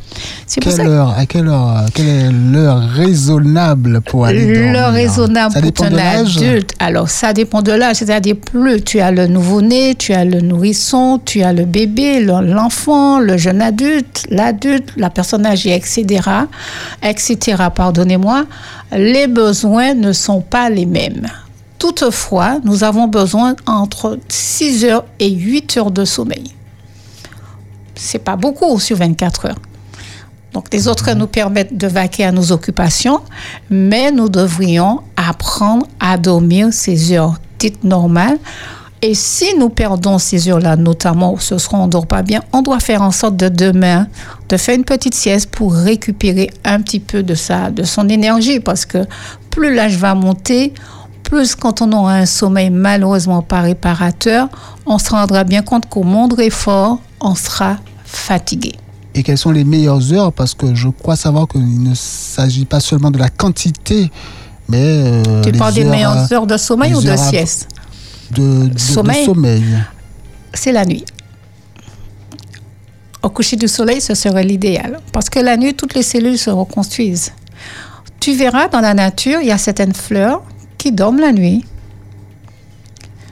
[0.46, 4.74] C'est quelle heure, à quelle heure, quelle est l'heure raisonnable pour aller dormir?
[4.74, 6.72] L'heure raisonnable pour un adulte.
[6.80, 7.98] Alors, ça dépend de l'âge.
[7.98, 13.20] C'est-à-dire, plus tu as le nouveau-né, tu as le nourrisson, tu as le bébé, l'enfant,
[13.20, 16.22] le jeune adulte, l'adulte, la personne âgée, etc.,
[17.02, 18.46] etc., pardonnez-moi,
[18.92, 21.28] les besoins ne sont pas les mêmes.
[21.80, 26.44] Toutefois, nous avons besoin entre 6 heures et 8 heures de sommeil
[28.02, 29.60] c'est pas beaucoup sur 24 heures.
[30.54, 33.22] Donc, les autres nous permettent de vaquer à nos occupations,
[33.70, 38.38] mais nous devrions apprendre à dormir ces heures dites normales.
[39.04, 42.62] Et si nous perdons ces heures-là, notamment ce soir on ne dort pas bien, on
[42.62, 44.08] doit faire en sorte de demain
[44.50, 48.60] de faire une petite sieste pour récupérer un petit peu de sa, de son énergie,
[48.60, 49.06] parce que
[49.50, 50.74] plus l'âge va monter,
[51.24, 54.50] plus quand on aura un sommeil malheureusement pas réparateur,
[54.86, 57.78] on se rendra bien compte qu'au moindre effort, on sera
[58.12, 58.74] fatigué.
[59.14, 60.32] Et quelles sont les meilleures heures?
[60.32, 64.10] Parce que je crois savoir qu'il ne s'agit pas seulement de la quantité,
[64.70, 64.78] mais...
[64.82, 67.68] euh, tu les parles des meilleures heures de sommeil ou de sieste?
[68.32, 69.26] de Sommeil.
[69.26, 69.64] sommeil.
[70.54, 71.04] c'est la nuit.
[73.22, 75.00] Au coucher du soleil, ce serait l'idéal.
[75.12, 77.34] Parce que la nuit, toutes les cellules se reconstruisent.
[78.20, 80.42] Tu verras dans la nature, il y a certaines fleurs
[80.78, 81.66] qui dorment la nuit.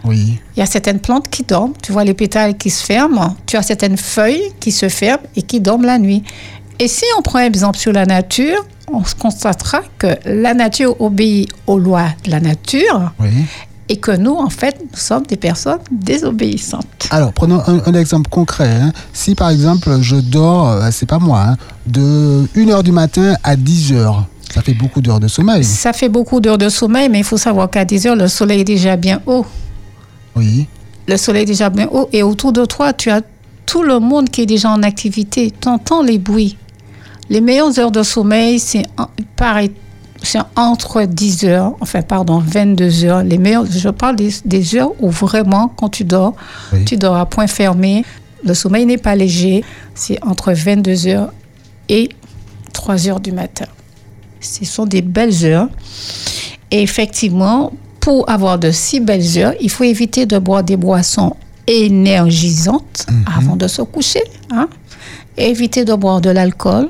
[0.06, 0.40] Oui.
[0.56, 1.74] Il y a certaines plantes qui dorment.
[1.82, 3.36] Tu vois les pétales qui se ferment.
[3.46, 6.24] Tu as certaines feuilles qui se ferment et qui dorment la nuit.
[6.80, 11.00] Et si on prend un exemple sur la nature, on se constatera que la nature
[11.02, 13.30] obéit aux lois de la nature Oui.
[13.90, 16.86] et que nous, en fait, nous sommes des personnes désobéissantes.
[17.12, 18.70] Alors, prenons un, un exemple concret.
[18.70, 18.92] hein.
[19.14, 21.58] Si par exemple, je dors, euh, c'est pas moi, hein,
[21.88, 25.64] de 1h du matin à 10h, ça fait beaucoup d'heures de sommeil.
[25.64, 28.62] Ça fait beaucoup d'heures de sommeil, mais il faut savoir qu'à 10 heures, le soleil
[28.62, 29.46] est déjà bien haut.
[30.40, 30.68] Oui.
[31.08, 33.22] Le soleil est déjà bien haut et autour de toi, tu as
[33.66, 35.52] tout le monde qui est déjà en activité.
[35.60, 36.58] Tu entends les bruits.
[37.30, 39.72] Les meilleures heures de sommeil, c'est en- pareil,
[40.24, 43.24] c'est entre 10 heures, enfin pardon, 22 heures.
[43.24, 46.34] Les meilleures, je parle des, des heures où vraiment, quand tu dors,
[46.74, 46.86] Oui.
[46.86, 48.04] tu dors à point fermé.
[48.44, 49.64] Le sommeil n'est pas léger.
[49.94, 51.32] C'est entre 22 heures
[51.90, 52.10] et
[52.74, 53.66] 3 heures du matin.
[54.42, 55.68] Ce sont des belles heures.
[56.72, 61.36] Et effectivement, pour avoir de si belles heures, il faut éviter de boire des boissons
[61.68, 63.06] énergisantes
[63.38, 64.24] avant de se coucher.
[64.52, 64.68] hein.
[65.38, 66.90] Éviter de boire de l'alcool.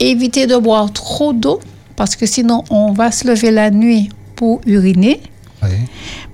[0.00, 1.60] Éviter de boire trop d'eau
[1.96, 5.20] parce que sinon on va se lever la nuit pour uriner.
[5.62, 5.70] oui.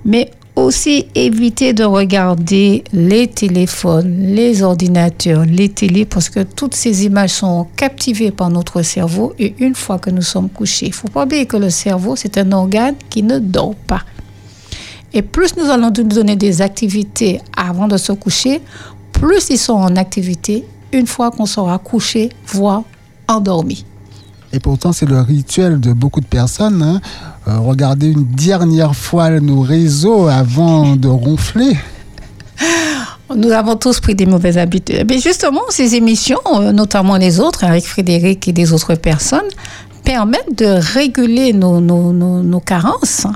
[0.05, 7.05] Mais aussi éviter de regarder les téléphones, les ordinateurs, les télés, parce que toutes ces
[7.05, 10.95] images sont captivées par notre cerveau et une fois que nous sommes couchés, il ne
[10.95, 14.03] faut pas oublier que le cerveau, c'est un organe qui ne dort pas.
[15.13, 18.61] Et plus nous allons nous donner des activités avant de se coucher,
[19.11, 22.83] plus ils sont en activité une fois qu'on sera couché, voire
[23.27, 23.85] endormi.
[24.51, 26.81] Et pourtant, c'est le rituel de beaucoup de personnes.
[26.83, 27.01] hein.
[27.45, 31.75] Euh, regarder une dernière fois nos réseaux avant de ronfler.
[33.35, 35.05] Nous avons tous pris des mauvaises habitudes.
[35.09, 39.49] Mais justement, ces émissions, euh, notamment les autres, avec Frédéric et des autres personnes,
[40.05, 43.27] permettent de réguler nos, nos, carences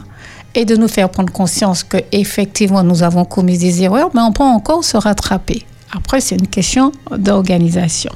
[0.55, 4.31] et de nous faire prendre conscience que effectivement nous avons commis des erreurs, mais on
[4.31, 5.65] peut encore se rattraper.
[5.93, 8.11] Après, c'est une question d'organisation.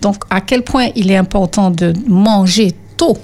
[0.00, 3.18] Donc, à quel point il est important de manger tôt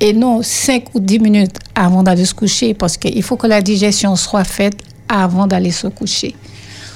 [0.00, 3.62] et non 5 ou 10 minutes avant d'aller se coucher parce qu'il faut que la
[3.62, 6.34] digestion soit faite avant d'aller se coucher.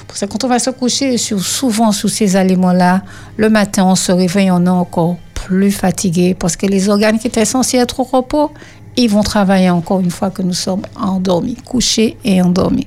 [0.09, 3.03] Parce que quand on va se coucher sur, souvent sous ces aliments-là,
[3.37, 7.27] le matin, on se réveille, on est encore plus fatigué parce que les organes qui
[7.27, 8.51] étaient censés être au repos,
[8.97, 12.87] ils vont travailler encore une fois que nous sommes endormis, couchés et endormis.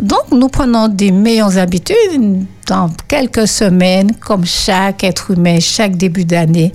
[0.00, 6.24] Donc, nous prenons des meilleures habitudes dans quelques semaines, comme chaque être humain, chaque début
[6.24, 6.72] d'année.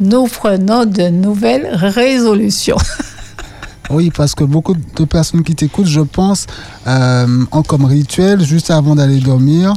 [0.00, 2.78] Nous prenons de nouvelles résolutions.
[3.92, 6.46] Oui, parce que beaucoup de personnes qui t'écoutent, je pense,
[6.86, 9.74] euh, ont comme rituel, juste avant d'aller dormir,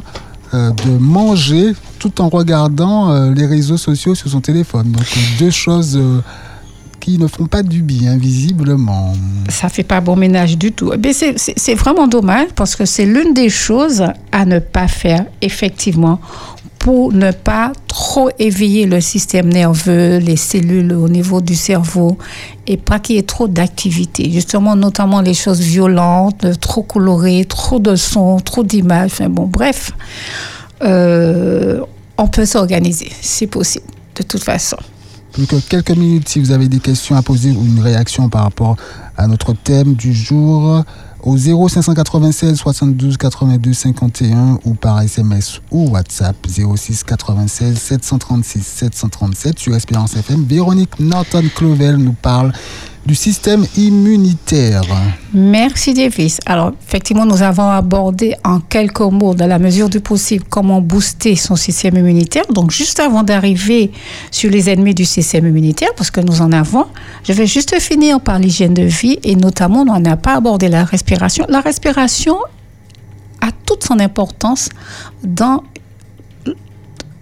[0.53, 4.91] euh, de manger tout en regardant euh, les réseaux sociaux sur son téléphone.
[4.91, 5.05] Donc,
[5.39, 6.19] deux choses euh,
[7.03, 9.13] qui ne font pas du bien, visiblement.
[9.49, 10.93] ça fait pas bon ménage du tout.
[11.03, 14.87] Mais c'est- c'est c'est vraiment dommage parce que c'est l'une des choses à ne pas
[14.87, 16.19] faire, effectivement,
[16.79, 22.17] pour ne pas trop éveiller le système nerveux, les cellules au niveau du cerveau
[22.67, 24.29] et pas qu'il y ait trop d'activité.
[24.31, 29.11] Justement, notamment les choses violentes, trop colorées, trop de sons, trop d'images.
[29.13, 29.91] Enfin bon, bref,
[30.83, 31.79] euh,
[32.17, 33.85] on peut s'organiser, c'est possible,
[34.15, 34.77] de toute façon.
[35.33, 38.43] Plus que quelques minutes si vous avez des questions à poser ou une réaction par
[38.43, 38.77] rapport
[39.17, 40.83] à notre thème du jour
[41.23, 49.73] au 0596 72 82 51 ou par SMS ou WhatsApp 06 96 736 737 sur
[49.75, 50.43] Espérance FM.
[50.45, 52.53] Véronique Norton-Clovel nous parle
[53.05, 54.81] du système immunitaire.
[55.33, 56.39] Merci Davis.
[56.45, 61.35] Alors, effectivement, nous avons abordé en quelques mots, dans la mesure du possible, comment booster
[61.35, 62.45] son système immunitaire.
[62.47, 63.91] Donc, juste avant d'arriver
[64.31, 66.85] sur les ennemis du système immunitaire, parce que nous en avons,
[67.23, 70.85] je vais juste finir par l'hygiène de vie et notamment, on n'a pas abordé la
[70.85, 71.45] respiration.
[71.49, 72.37] La respiration
[73.41, 74.69] a toute son importance
[75.23, 75.63] dans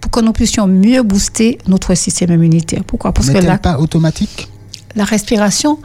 [0.00, 2.82] pour que nous puissions mieux booster notre système immunitaire.
[2.84, 3.12] Pourquoi?
[3.12, 4.48] Parce que la, pas automatique?
[4.94, 5.78] La respiration,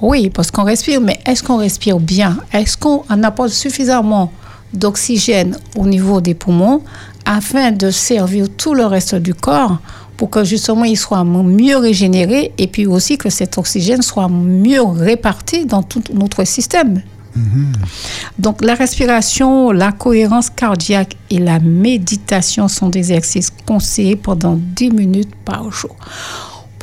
[0.00, 2.38] oui, parce qu'on respire, mais est-ce qu'on respire bien?
[2.52, 4.32] Est-ce qu'on apporte suffisamment
[4.72, 6.82] d'oxygène au niveau des poumons
[7.24, 9.78] afin de servir tout le reste du corps
[10.16, 14.82] pour que justement il soit mieux régénéré et puis aussi que cet oxygène soit mieux
[14.82, 17.02] réparti dans tout notre système?
[18.38, 24.90] Donc la respiration, la cohérence cardiaque et la méditation sont des exercices conseillés pendant 10
[24.90, 25.94] minutes par jour.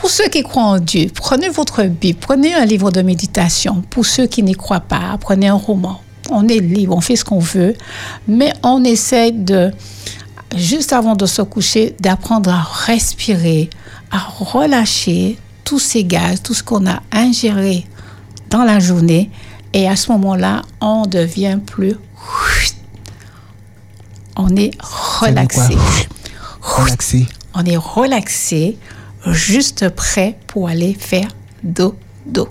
[0.06, 3.84] Pour ceux qui croient en Dieu, prenez votre Bible, prenez un livre de méditation.
[3.90, 6.00] Pour ceux qui n'y croient pas, prenez un roman.
[6.30, 7.74] On est libre, on fait ce qu'on veut,
[8.28, 9.72] mais on essaie de,
[10.56, 13.72] juste avant de se coucher, d'apprendre à respirer,
[14.12, 17.88] à relâcher tous ces gaz, tout ce qu'on a ingéré
[18.52, 19.32] dans la journée.
[19.74, 21.96] Et à ce moment-là, on devient plus...
[24.38, 24.70] On est
[25.20, 25.76] relaxé.
[26.62, 27.26] Relaxé.
[27.56, 28.78] On est relaxé,
[29.32, 31.28] juste prêt pour aller faire
[31.64, 32.48] dodo.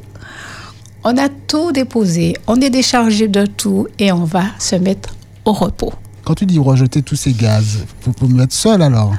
[1.04, 5.14] On a tout déposé, on est déchargé de tout et on va se mettre
[5.44, 5.92] au repos.
[6.24, 9.12] Quand tu dis rejeter tous ces gaz, vous pouvez me mettre seul alors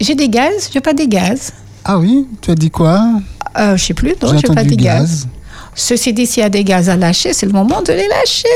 [0.00, 1.52] J'ai des gaz, j'ai pas des gaz.
[1.84, 3.20] Ah oui Tu as dit quoi?
[3.58, 5.26] Euh, je sais plus, non, J'ai pas des gaz.
[5.26, 5.28] gaz.
[5.76, 8.48] Ceci dit, s'il y a des gaz à lâcher, c'est le moment de les lâcher.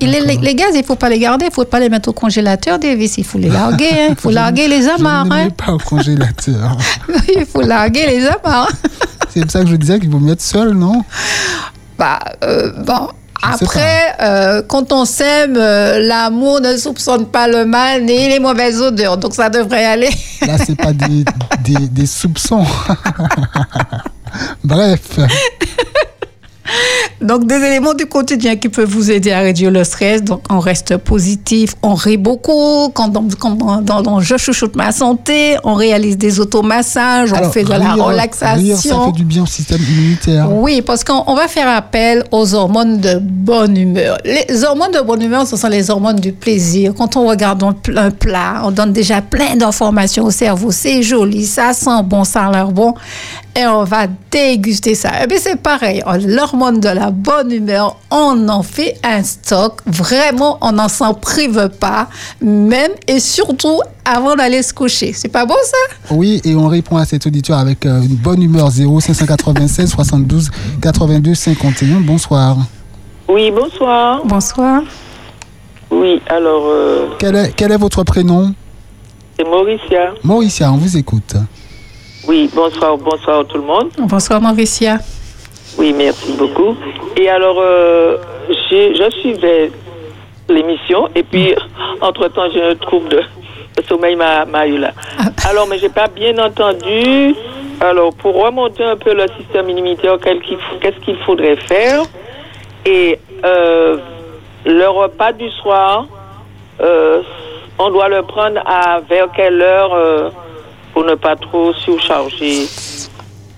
[0.00, 2.12] Les, les- les gaz, il faut pas les garder, il faut pas les mettre au
[2.12, 3.18] congélateur, Davis.
[3.18, 4.06] Il faut les larguer, hein.
[4.10, 5.24] il faut larguer les Je amarres.
[5.26, 5.50] ne les hein.
[5.50, 6.76] pas au congélateur.
[7.36, 8.70] il faut larguer les amarres.
[9.34, 11.02] C'est pour ça que je disais qu'il vaut mieux être seul, non?
[11.98, 13.08] Bah, euh, bon.
[13.40, 18.40] Je Après, euh, quand on s'aime, euh, l'amour ne soupçonne pas le mal ni les
[18.40, 19.16] mauvaises odeurs.
[19.16, 20.10] Donc, ça devrait aller.
[20.44, 21.24] Là, c'est pas des,
[21.62, 22.64] des, des soupçons.
[24.64, 25.18] Bref,
[27.20, 30.22] Donc, des éléments du quotidien qui peuvent vous aider à réduire le stress.
[30.22, 32.90] Donc, on reste positif, on rit beaucoup.
[32.94, 37.64] Quand, on- quand on- Je chouchoute ma santé, on réalise des automassages, on Alors, fait
[37.64, 39.06] de la Rire, ça relaxation.
[39.06, 40.48] fait du bien au système immunitaire.
[40.52, 44.18] Oui, parce qu'on on va faire appel aux hormones de bonne humeur.
[44.24, 46.92] Les hormones de bonne humeur, ce sont les hormones du plaisir.
[46.96, 50.70] Quand on regarde un plat, on donne déjà plein d'informations au cerveau.
[50.70, 52.94] C'est joli, ça sent bon, ça a l'air bon.
[53.58, 55.10] Et on va déguster ça.
[55.22, 56.00] Eh bien, c'est pareil.
[56.26, 59.80] L'hormone de la bonne humeur, on en fait un stock.
[59.86, 62.06] Vraiment, on n'en s'en prive pas.
[62.40, 65.12] Même et surtout avant d'aller se coucher.
[65.12, 66.14] C'est pas bon, ça?
[66.14, 70.50] Oui, et on répond à cet auditeur avec euh, une bonne humeur 0 596 72
[70.80, 72.00] 82 51.
[72.00, 72.56] Bonsoir.
[73.28, 74.22] Oui, bonsoir.
[74.24, 74.82] Bonsoir.
[75.90, 78.54] Oui, alors, euh, Quel est, quel est votre prénom?
[79.36, 80.14] c'est Mauricia.
[80.22, 81.34] Mauricia, on vous écoute.
[82.28, 83.88] Oui, bonsoir, bonsoir tout le monde.
[84.00, 84.98] Bonsoir, Mauricia.
[85.78, 86.76] Oui, merci beaucoup.
[87.16, 88.18] Et alors, euh,
[88.50, 89.72] je suivais
[90.46, 91.54] l'émission et puis,
[92.02, 93.22] entre-temps, j'ai un trouble de,
[93.88, 94.92] sommeil m'a eu là.
[95.48, 97.34] Alors, mais j'ai pas bien entendu.
[97.80, 102.02] Alors, pour remonter un peu le système immunitaire, qu'est-ce qu'il faudrait faire?
[102.84, 103.96] Et euh,
[104.66, 106.06] le repas du soir,
[106.82, 107.22] euh,
[107.78, 110.28] on doit le prendre à vers quelle heure euh,
[110.98, 112.66] pour ne pas trop surcharger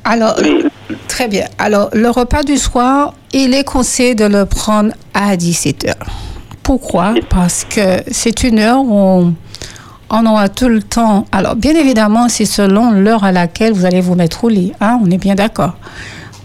[0.05, 0.65] Alors, les-
[1.09, 1.47] très bien.
[1.57, 6.07] Alors, le repas du soir, il est conseillé de le prendre à 17 heures.
[6.63, 7.15] Pourquoi?
[7.31, 9.35] Parce que c'est une heure où on,
[10.11, 11.25] on aura tout le temps.
[11.33, 14.73] Alors, bien évidemment, c'est selon l'heure à laquelle vous allez vous mettre au lit.
[14.83, 15.73] Hein, on est bien d'accord.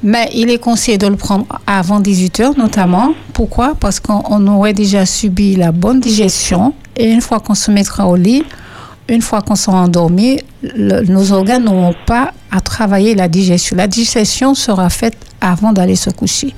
[0.01, 3.13] Mais il est conseillé de le prendre avant 18 heures, notamment.
[3.33, 3.73] Pourquoi?
[3.77, 6.73] Parce qu'on on aurait déjà subi la bonne digestion.
[6.95, 8.45] Et une fois qu'on se mettra au lit,
[9.07, 10.39] une fois qu'on sera endormi,
[10.77, 13.75] nos organes n'auront pas à travailler la digestion.
[13.75, 16.55] La digestion sera faite avant d'aller se coucher.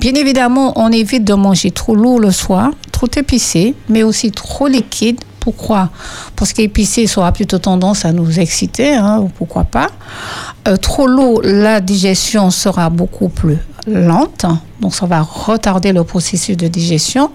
[0.00, 4.68] Bien évidemment, on évite de manger trop lourd le soir, trop épicé, mais aussi trop
[4.68, 5.20] liquide.
[5.40, 5.90] Pourquoi?
[6.36, 9.88] Parce qu'épicé ça aura plutôt tendance à nous exciter, hein, ou pourquoi pas.
[10.68, 14.46] Euh, trop lourd, la digestion sera beaucoup plus lente,
[14.80, 17.30] donc ça va retarder le processus de digestion.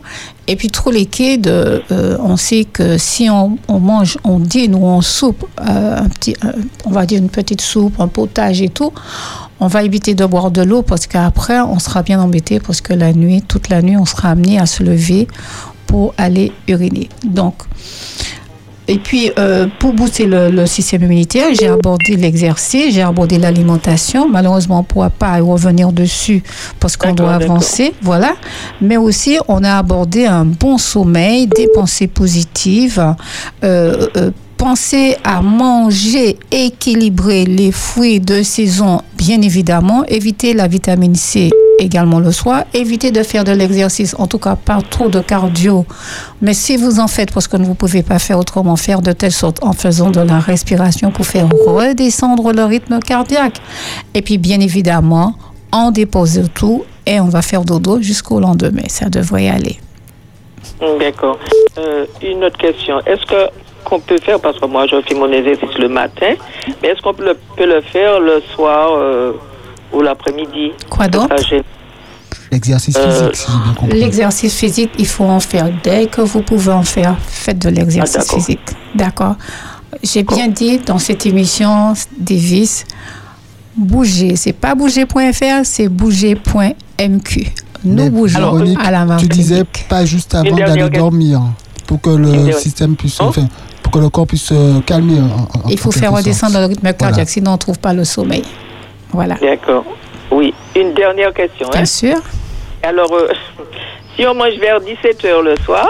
[0.48, 4.86] Et puis trop liquide, euh, on sait que si on, on mange, on dîne ou
[4.86, 6.52] on soupe, euh, un petit, euh,
[6.86, 8.94] on va dire une petite soupe, un potage et tout,
[9.60, 12.94] on va éviter de boire de l'eau parce qu'après on sera bien embêté parce que
[12.94, 15.28] la nuit, toute la nuit, on sera amené à se lever
[15.86, 17.10] pour aller uriner.
[17.26, 17.56] Donc,
[18.88, 24.30] et puis, euh, pour booster le, le système immunitaire, j'ai abordé l'exercice, j'ai abordé l'alimentation.
[24.30, 26.42] Malheureusement, on ne pourra pas y revenir dessus
[26.80, 27.94] parce qu'on doit avancer.
[28.02, 28.36] Voilà.
[28.80, 33.16] Mais aussi, on a abordé un bon sommeil, des pensées positives,
[33.64, 40.04] euh, euh, Pensez à manger équilibrer les fruits de saison, bien évidemment.
[40.08, 42.64] Évitez la vitamine C également le soir.
[42.74, 45.86] Évitez de faire de l'exercice, en tout cas pas trop de cardio.
[46.42, 49.12] Mais si vous en faites, parce que vous ne pouvez pas faire autrement, faire de
[49.12, 53.62] telle sorte en faisant de la respiration pour faire redescendre le rythme cardiaque.
[54.14, 55.36] Et puis, bien évidemment,
[55.72, 58.88] on dépose tout et on va faire dodo jusqu'au lendemain.
[58.88, 59.78] Ça devrait aller.
[61.00, 61.40] D'accord.
[61.78, 63.00] Euh, une autre question.
[63.02, 63.50] Est-ce que
[63.90, 66.34] qu'on peut faire, parce que moi je fais mon exercice le matin,
[66.82, 69.32] mais est-ce qu'on peut le, peut le faire le soir euh,
[69.94, 70.72] ou l'après-midi?
[70.90, 71.36] Quoi d'autre
[72.52, 74.00] L'exercice Euh, physique, si j'ai bien compris.
[74.00, 77.16] L'exercice physique, il faut en faire dès que vous pouvez en faire.
[77.28, 78.60] Faites de l'exercice Ah, physique.
[78.96, 79.36] D'accord.
[80.04, 82.86] J'ai bien dit dans cette émission, Davis,
[83.76, 84.36] bouger.
[84.38, 87.52] C'est pas bouger.fr, c'est bouger.mq.
[87.84, 89.32] Nous Mais bougeons Véronique, à la tu Martinique.
[89.34, 91.42] disais pas juste avant d'aller dormir
[91.86, 93.48] pour que le système puisse, enfin,
[93.88, 95.20] pour que le corps puisse se calmer.
[95.22, 96.64] en- en- Il faut faire redescendre sorte.
[96.66, 97.26] le rythme cardiaque, Voilà.
[97.26, 98.44] sinon on ne trouve pas le sommeil.
[99.14, 99.36] Voilà.
[99.36, 99.86] D'accord.
[100.30, 100.54] Oui.
[100.76, 101.70] Une dernière question.
[101.70, 101.86] Bien Hein?
[101.86, 102.18] sûr.
[102.84, 103.28] Alors, euh,
[104.16, 105.88] si on mange vers 17h le soir,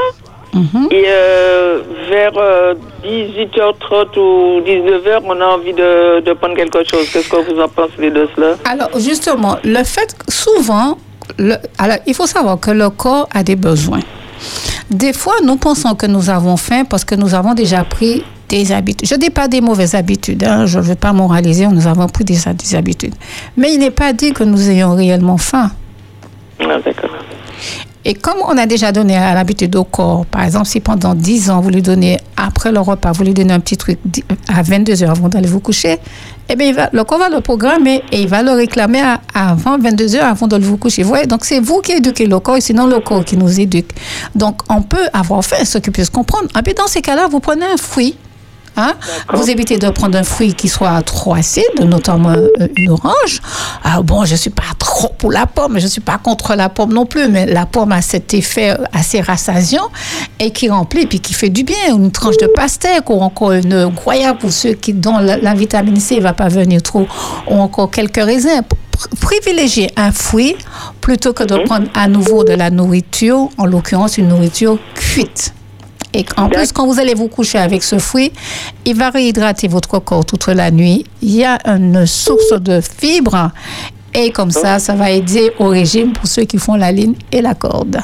[0.54, 0.88] Mhm.
[0.92, 2.74] et euh, vers euh,
[3.04, 7.10] 18h30 ou 19h, on a envie de, de prendre quelque chose.
[7.12, 8.56] Qu'est-ce que vous en pensez de cela?
[8.66, 10.98] Alors, justement, le fait que souvent,
[11.40, 14.00] le- alors, il faut savoir que le corps a des besoins.
[14.90, 18.72] Des fois, nous pensons que nous avons faim parce que nous avons déjà pris des
[18.72, 19.08] habitudes.
[19.08, 22.08] Je ne dis pas des mauvaises habitudes, hein, je ne veux pas moraliser, nous avons
[22.08, 23.16] pris des, des habitudes.
[23.58, 25.72] Mais il n'est pas dit que nous ayons réellement faim.
[26.62, 27.12] Ah, D'accord.
[28.10, 31.50] Et comme on a déjà donné à l'habitude au corps, par exemple, si pendant 10
[31.50, 34.00] ans, vous lui donnez, après le repas, vous lui donnez un petit truc
[34.48, 35.98] à 22 heures avant d'aller vous coucher,
[36.48, 39.20] eh bien, il va- le corps va le programmer et il va le réclamer à-
[39.34, 41.04] avant 22 heures avant de vous coucher.
[41.04, 43.60] Vous voyez, donc c'est vous qui éduquez le corps et sinon le corps qui nous
[43.60, 43.92] éduque.
[44.36, 46.48] Donc, on peut avoir faim, ce qui peut se comprendre.
[46.58, 48.16] Et puis, dans ces cas-là, vous prenez un fruit.
[48.80, 48.94] Hein?
[49.34, 52.48] Vous évitez de prendre un fruit qui soit trop acide, notamment euh,
[52.78, 53.42] une orange.
[53.84, 54.62] Alors bon, je suis pas
[55.18, 58.02] pour la pomme, je suis pas contre la pomme non plus, mais la pomme a
[58.02, 59.90] cet effet assez rassasiant
[60.40, 61.76] et qui remplit puis qui fait du bien.
[61.90, 66.00] Une tranche de pastèque ou encore une goya pour ceux qui dont la, la vitamine
[66.00, 67.08] C va pas venir trop,
[67.50, 68.62] ou encore quelques raisins.
[68.62, 70.56] Pr- Privilégier un fruit
[71.02, 75.54] plutôt que de prendre à nouveau de la nourriture, en l'occurrence une nourriture cuite.
[76.14, 78.32] Et en plus, quand vous allez vous coucher avec ce fruit,
[78.86, 81.06] il va réhydrater votre corps toute la nuit.
[81.22, 83.52] Il y a une source de fibres.
[84.14, 87.42] Et comme ça, ça va aider au régime pour ceux qui font la ligne et
[87.42, 88.00] la corde.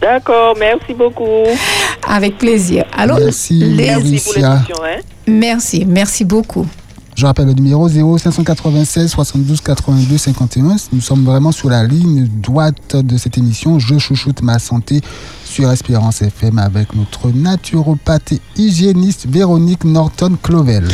[0.00, 1.44] D'accord, merci beaucoup.
[2.08, 2.84] Avec plaisir.
[2.96, 4.52] Alors, Merci, les- Merci pour Alicia.
[4.52, 5.00] Hein?
[5.26, 6.66] merci, merci beaucoup.
[7.16, 10.76] Je rappelle le numéro 0596 72 82 51.
[10.92, 13.80] Nous sommes vraiment sur la ligne droite de cette émission.
[13.80, 15.00] Je chouchoute ma santé
[15.48, 20.88] sur Espérance FM avec notre naturopathe et hygiéniste Véronique Norton-Clovel.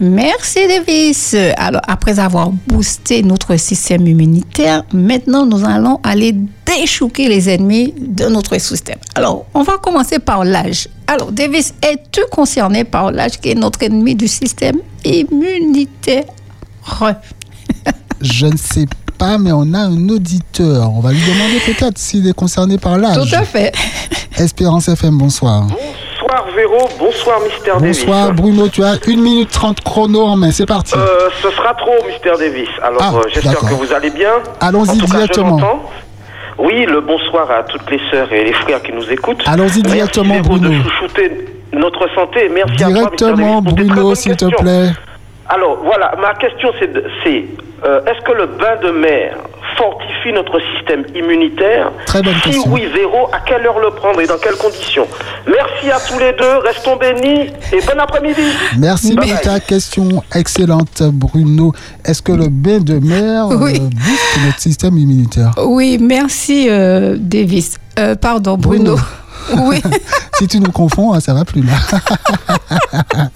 [0.00, 1.36] Merci Davis.
[1.56, 6.34] Alors, après avoir boosté notre système immunitaire, maintenant nous allons aller
[6.66, 8.98] déchouquer les ennemis de notre système.
[9.14, 10.88] Alors, on va commencer par l'âge.
[11.06, 16.24] Alors, Davis, es-tu concerné par l'âge qui est notre ennemi du système immunitaire?
[18.20, 18.86] Je ne sais
[19.20, 20.90] pas, mais on a un auditeur.
[20.96, 23.16] On va lui demander peut-être s'il est concerné par l'âge.
[23.16, 23.70] Tout à fait.
[24.38, 25.64] Espérance FM, bonsoir.
[25.64, 28.40] Bonsoir Véro, bonsoir Mister Bonsoir Davis.
[28.40, 30.94] Bruno, tu as 1 minute 30 chrono en main, c'est parti.
[30.96, 32.68] Euh, ce sera trop Mister Davis.
[32.82, 34.32] Alors Ah, euh, j'espère que vous allez bien.
[34.60, 35.60] Allons-y je directement.
[36.58, 39.42] Oui, le bonsoir à toutes les sœurs et les frères qui nous écoutent.
[39.46, 40.68] Allons-y directement, Bruno.
[40.68, 42.50] de chouchouter notre santé.
[42.52, 44.90] Merci à toi, Mister Directement Davis, pour Bruno, s'il te plaît.
[45.52, 47.44] Alors voilà, ma question c'est de- c'est
[47.84, 49.36] euh, est-ce que le bain de mer
[49.78, 52.70] fortifie notre système immunitaire Très bonne Si question.
[52.72, 55.06] oui, Véro, à quelle heure le prendre et dans quelles conditions
[55.46, 58.42] Merci à tous les deux, restons bénis et bon après-midi.
[58.78, 59.42] Merci Bye pour bye.
[59.44, 61.72] ta question excellente, Bruno.
[62.04, 63.80] Est-ce que le bain de mer euh, Oui.
[63.80, 65.52] booste notre système immunitaire?
[65.64, 67.78] Oui, merci euh, Davis.
[67.98, 68.96] Euh, pardon, Bruno.
[68.96, 68.98] Bruno.
[69.58, 69.80] Oui.
[70.38, 71.74] Si tu nous confonds, hein, ça va plus là.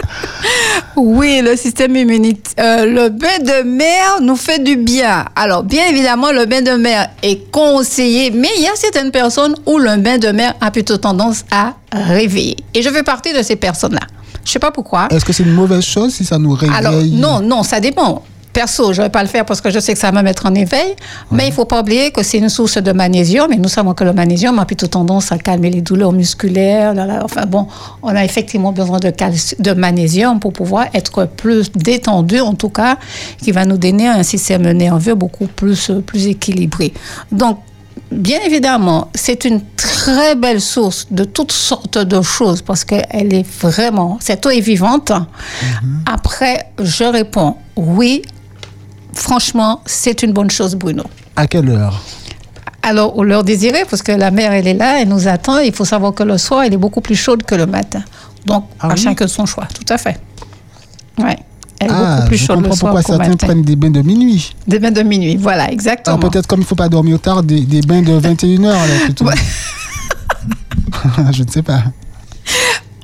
[0.96, 2.86] Oui, le système immunitaire.
[2.86, 5.24] le bain de mer nous fait du bien.
[5.36, 9.54] Alors, bien évidemment, le bain de mer est conseillé, mais il y a certaines personnes
[9.66, 12.56] où le bain de mer a plutôt tendance à réveiller.
[12.72, 14.00] Et je fais partie de ces personnes-là.
[14.44, 15.08] Je sais pas pourquoi.
[15.10, 16.76] Est-ce que c'est une mauvaise chose si ça nous réveille?
[16.76, 18.22] Alors, non, non, ça dépend.
[18.54, 20.24] Perso, je ne vais pas le faire parce que je sais que ça va me
[20.24, 20.94] mettre en éveil,
[21.32, 24.04] mais il faut pas oublier que c'est une source de magnésium et nous savons que
[24.04, 26.94] le magnésium a plutôt tendance à calmer les douleurs musculaires.
[26.94, 27.20] là, là.
[27.24, 27.66] Enfin bon,
[28.00, 29.12] on a effectivement besoin de,
[29.58, 32.96] de magnésium pour pouvoir être plus détendu, en tout cas,
[33.42, 36.94] qui va nous donner un système nerveux beaucoup plus, euh, plus équilibré.
[37.32, 37.58] Donc,
[38.12, 43.46] bien évidemment, c'est une très belle source de toutes sortes de choses parce qu'elle est
[43.60, 45.10] vraiment, cette eau est vivante.
[46.06, 48.22] Après, je réponds oui.
[49.14, 51.04] Franchement, c'est une bonne chose, Bruno.
[51.36, 52.00] À quelle heure?
[52.82, 55.58] Alors, au leur désiré, parce que la mère, elle est là, elle nous attend.
[55.58, 58.02] Il faut savoir que le soir, elle est beaucoup plus chaude que le matin.
[58.44, 59.00] Donc, Ah à oui?
[59.00, 60.20] chacun son choix, tout à fait.
[61.18, 61.38] Ouais.
[61.80, 63.46] Elle est Ah, beaucoup plus je chaude le comprends soir pourquoi certains matin.
[63.46, 64.54] prennent des bains de minuit.
[64.68, 66.18] Des bains de minuit, voilà, exactement.
[66.18, 69.00] Alors peut-être comme il ne faut pas dormir tard, des, des bains de 21h alors
[69.04, 69.24] plutôt.
[71.32, 71.82] Je ne sais pas.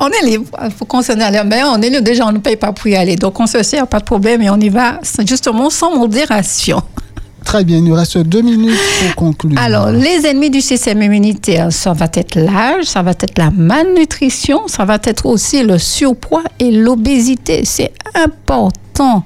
[0.01, 0.46] On est libre.
[0.64, 1.40] Il faut qu'on s'en aille.
[1.46, 2.03] Mais on est libre.
[2.03, 3.16] Déjà, on ne paye pas pour y aller.
[3.16, 4.40] Donc, on se sert, pas de problème.
[4.42, 6.82] Et on y va justement sans modération.
[7.44, 9.59] Très bien, il nous reste deux minutes pour conclure.
[9.59, 14.68] Alors, les ennemis du système immunitaire, ça va être l'âge, ça va être la malnutrition,
[14.68, 17.62] ça va être aussi le surpoids et l'obésité.
[17.64, 19.24] C'est important,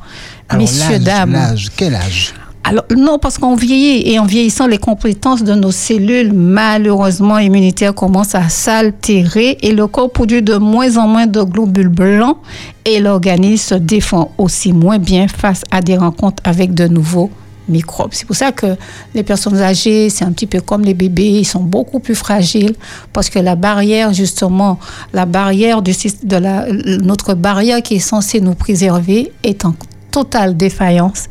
[0.48, 1.32] Alors, messieurs, l'âge, dames.
[1.32, 2.34] L'âge, quel âge?
[2.66, 7.94] Alors, non, parce qu'on vieillit et en vieillissant, les compétences de nos cellules, malheureusement, immunitaires,
[7.94, 12.38] commencent à s'altérer et le corps produit de moins en moins de globules blancs
[12.86, 17.30] et l'organisme se défend aussi moins bien face à des rencontres avec de nouveaux
[17.68, 18.12] microbes.
[18.12, 18.76] C'est pour ça que
[19.14, 22.74] les personnes âgées, c'est un petit peu comme les bébés, ils sont beaucoup plus fragiles
[23.12, 24.78] parce que la barrière, justement,
[25.12, 25.92] la barrière du,
[26.22, 26.66] de la,
[27.02, 29.74] notre barrière qui est censée nous préserver est en
[30.10, 31.24] totale défaillance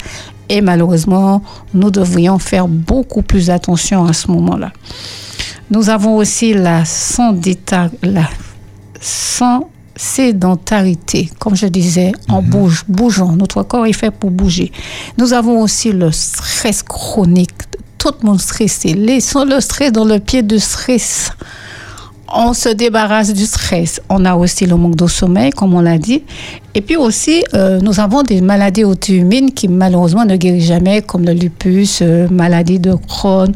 [0.49, 1.41] et malheureusement,
[1.73, 4.71] nous devrions faire beaucoup plus attention à ce moment-là.
[5.71, 6.83] Nous avons aussi la,
[9.95, 13.33] sédentarité, comme je disais, en bouge, bougeant.
[13.33, 14.71] Notre corps est fait pour bouger.
[15.17, 17.51] Nous avons aussi le stress chronique.
[17.97, 18.93] Tout le monde stressé.
[18.93, 21.31] Laissons le stress dans le pied de stress.
[22.35, 24.01] On se débarrasse du stress.
[24.09, 26.23] On a aussi le manque de sommeil, comme on l'a dit.
[26.73, 31.25] Et puis aussi, euh, nous avons des maladies auto-immunes qui malheureusement ne guérissent jamais, comme
[31.25, 33.53] le lupus, euh, maladie de Crohn.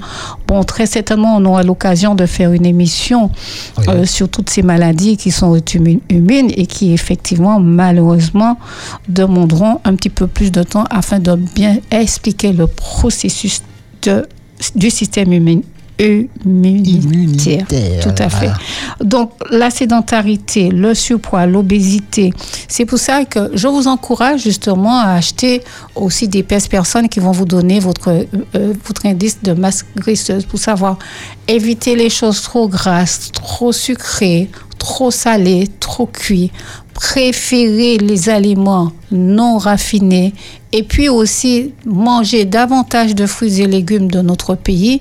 [0.48, 3.32] Bon, très certainement, on aura l'occasion de faire une émission
[3.80, 3.86] Oui.
[3.88, 8.60] euh, sur toutes ces maladies qui sont auto-immunes et qui effectivement, malheureusement,
[9.10, 13.64] demanderont un petit peu plus de temps afin de bien expliquer le processus
[14.04, 14.28] de,
[14.76, 15.64] du système immun-
[16.00, 17.66] immunitaire.
[17.70, 18.52] Immunitaire, Tout à fait.
[19.04, 22.34] Donc, la sédentarité, le surpoids, l'obésité,
[22.68, 25.64] c'est pour ça que je vous encourage justement à acheter
[25.96, 30.46] aussi des pèses personnes qui vont vous donner votre, euh, votre indice de masse graisseuse
[30.46, 30.98] pour savoir
[31.48, 36.52] éviter les choses trop grasses, trop sucrées, trop salées, trop cuites.
[36.94, 40.34] Préférer les aliments non raffinés
[40.72, 45.00] et puis aussi manger davantage de fruits et légumes de notre pays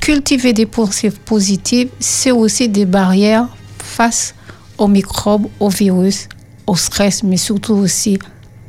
[0.00, 3.46] cultiver des pensées positives, c'est aussi des barrières
[3.78, 4.34] face
[4.78, 6.28] aux microbes, aux virus,
[6.66, 8.18] au stress, mais surtout aussi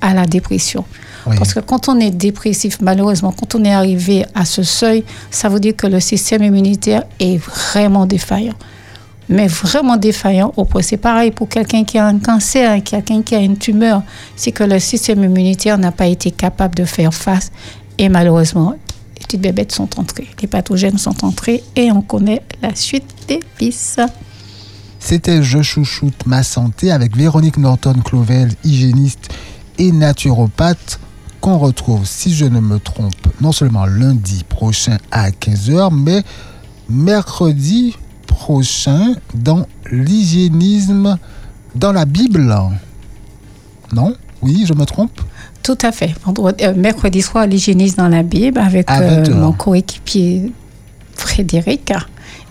[0.02, 0.84] à la dépression.
[1.28, 1.36] Oui.
[1.38, 5.48] Parce que quand on est dépressif, malheureusement, quand on est arrivé à ce seuil, ça
[5.50, 8.56] veut dire que le système immunitaire est vraiment défaillant.
[9.30, 10.82] Mais vraiment défaillant au point.
[10.82, 14.02] C'est pareil pour quelqu'un qui a un cancer, quelqu'un qui a une tumeur.
[14.36, 17.52] C'est que le système immunitaire n'a pas été capable de faire face.
[17.98, 18.76] Et malheureusement,
[19.22, 20.28] les petites bébêtes sont entrées.
[20.42, 24.00] Les pathogènes sont entrés et on connaît la suite des vis.
[25.00, 29.30] C'était Je chouchoute ma santé avec Véronique Norton-Clovel, hygiéniste
[29.78, 31.00] et naturopathe,
[31.40, 36.24] qu'on retrouve, si je ne me trompe, non seulement lundi prochain à 15h, mais
[36.90, 37.96] mercredi
[38.26, 41.18] prochain dans l'hygiénisme
[41.76, 42.56] dans la Bible.
[43.94, 44.16] Non?
[44.42, 45.22] Oui, je me trompe?
[45.64, 46.14] Tout à fait.
[46.62, 49.38] Euh, mercredi soir, l'hygiéniste dans la Bible avec À euh, 20 heures.
[49.38, 50.52] mon coéquipier
[51.16, 51.92] Frédéric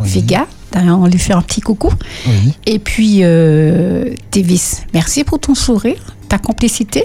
[0.00, 0.08] Oui.
[0.08, 0.46] Viga.
[0.72, 1.90] D'ailleurs, on lui fait un petit coucou.
[2.26, 2.54] Oui.
[2.66, 5.98] Et puis, euh, Davis, merci pour ton sourire,
[6.28, 7.04] ta complicité.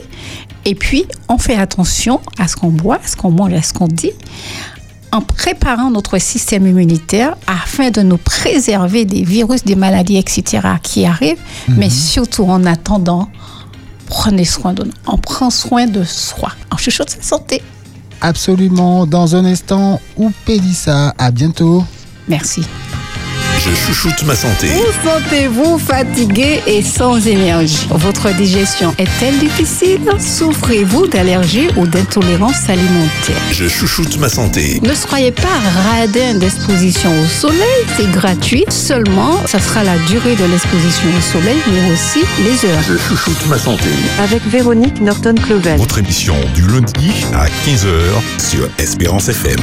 [0.65, 3.73] Et puis, on fait attention à ce qu'on boit, à ce qu'on mange, à ce
[3.73, 4.11] qu'on dit,
[5.11, 10.59] en préparant notre système immunitaire afin de nous préserver des virus, des maladies, etc.
[10.83, 11.41] qui arrivent.
[11.69, 13.29] Mais surtout, en attendant,
[14.07, 14.93] prenez soin de nous.
[15.07, 16.51] On prend soin de soi.
[16.71, 17.61] On chuchote sa santé.
[18.21, 19.05] Absolument.
[19.05, 21.13] Dans un instant, ou Pélissa.
[21.17, 21.83] À bientôt.
[22.27, 22.63] Merci.
[23.57, 24.67] Je chouchoute ma santé.
[24.67, 27.87] Vous sentez-vous fatigué et sans énergie?
[27.89, 30.01] Votre digestion est-elle difficile?
[30.19, 33.41] Souffrez-vous d'allergies ou d'intolérance alimentaire?
[33.51, 34.79] Je chouchoute ma santé.
[34.83, 35.47] Ne soyez pas
[35.93, 38.65] radin d'exposition au soleil, c'est gratuit.
[38.69, 42.83] Seulement, ça sera la durée de l'exposition au soleil, mais aussi les heures.
[42.87, 43.89] Je chouchoute ma santé.
[44.21, 45.77] avec Véronique Norton-Clovel.
[45.77, 47.89] Votre émission du lundi à 15h
[48.49, 49.59] sur Espérance FM.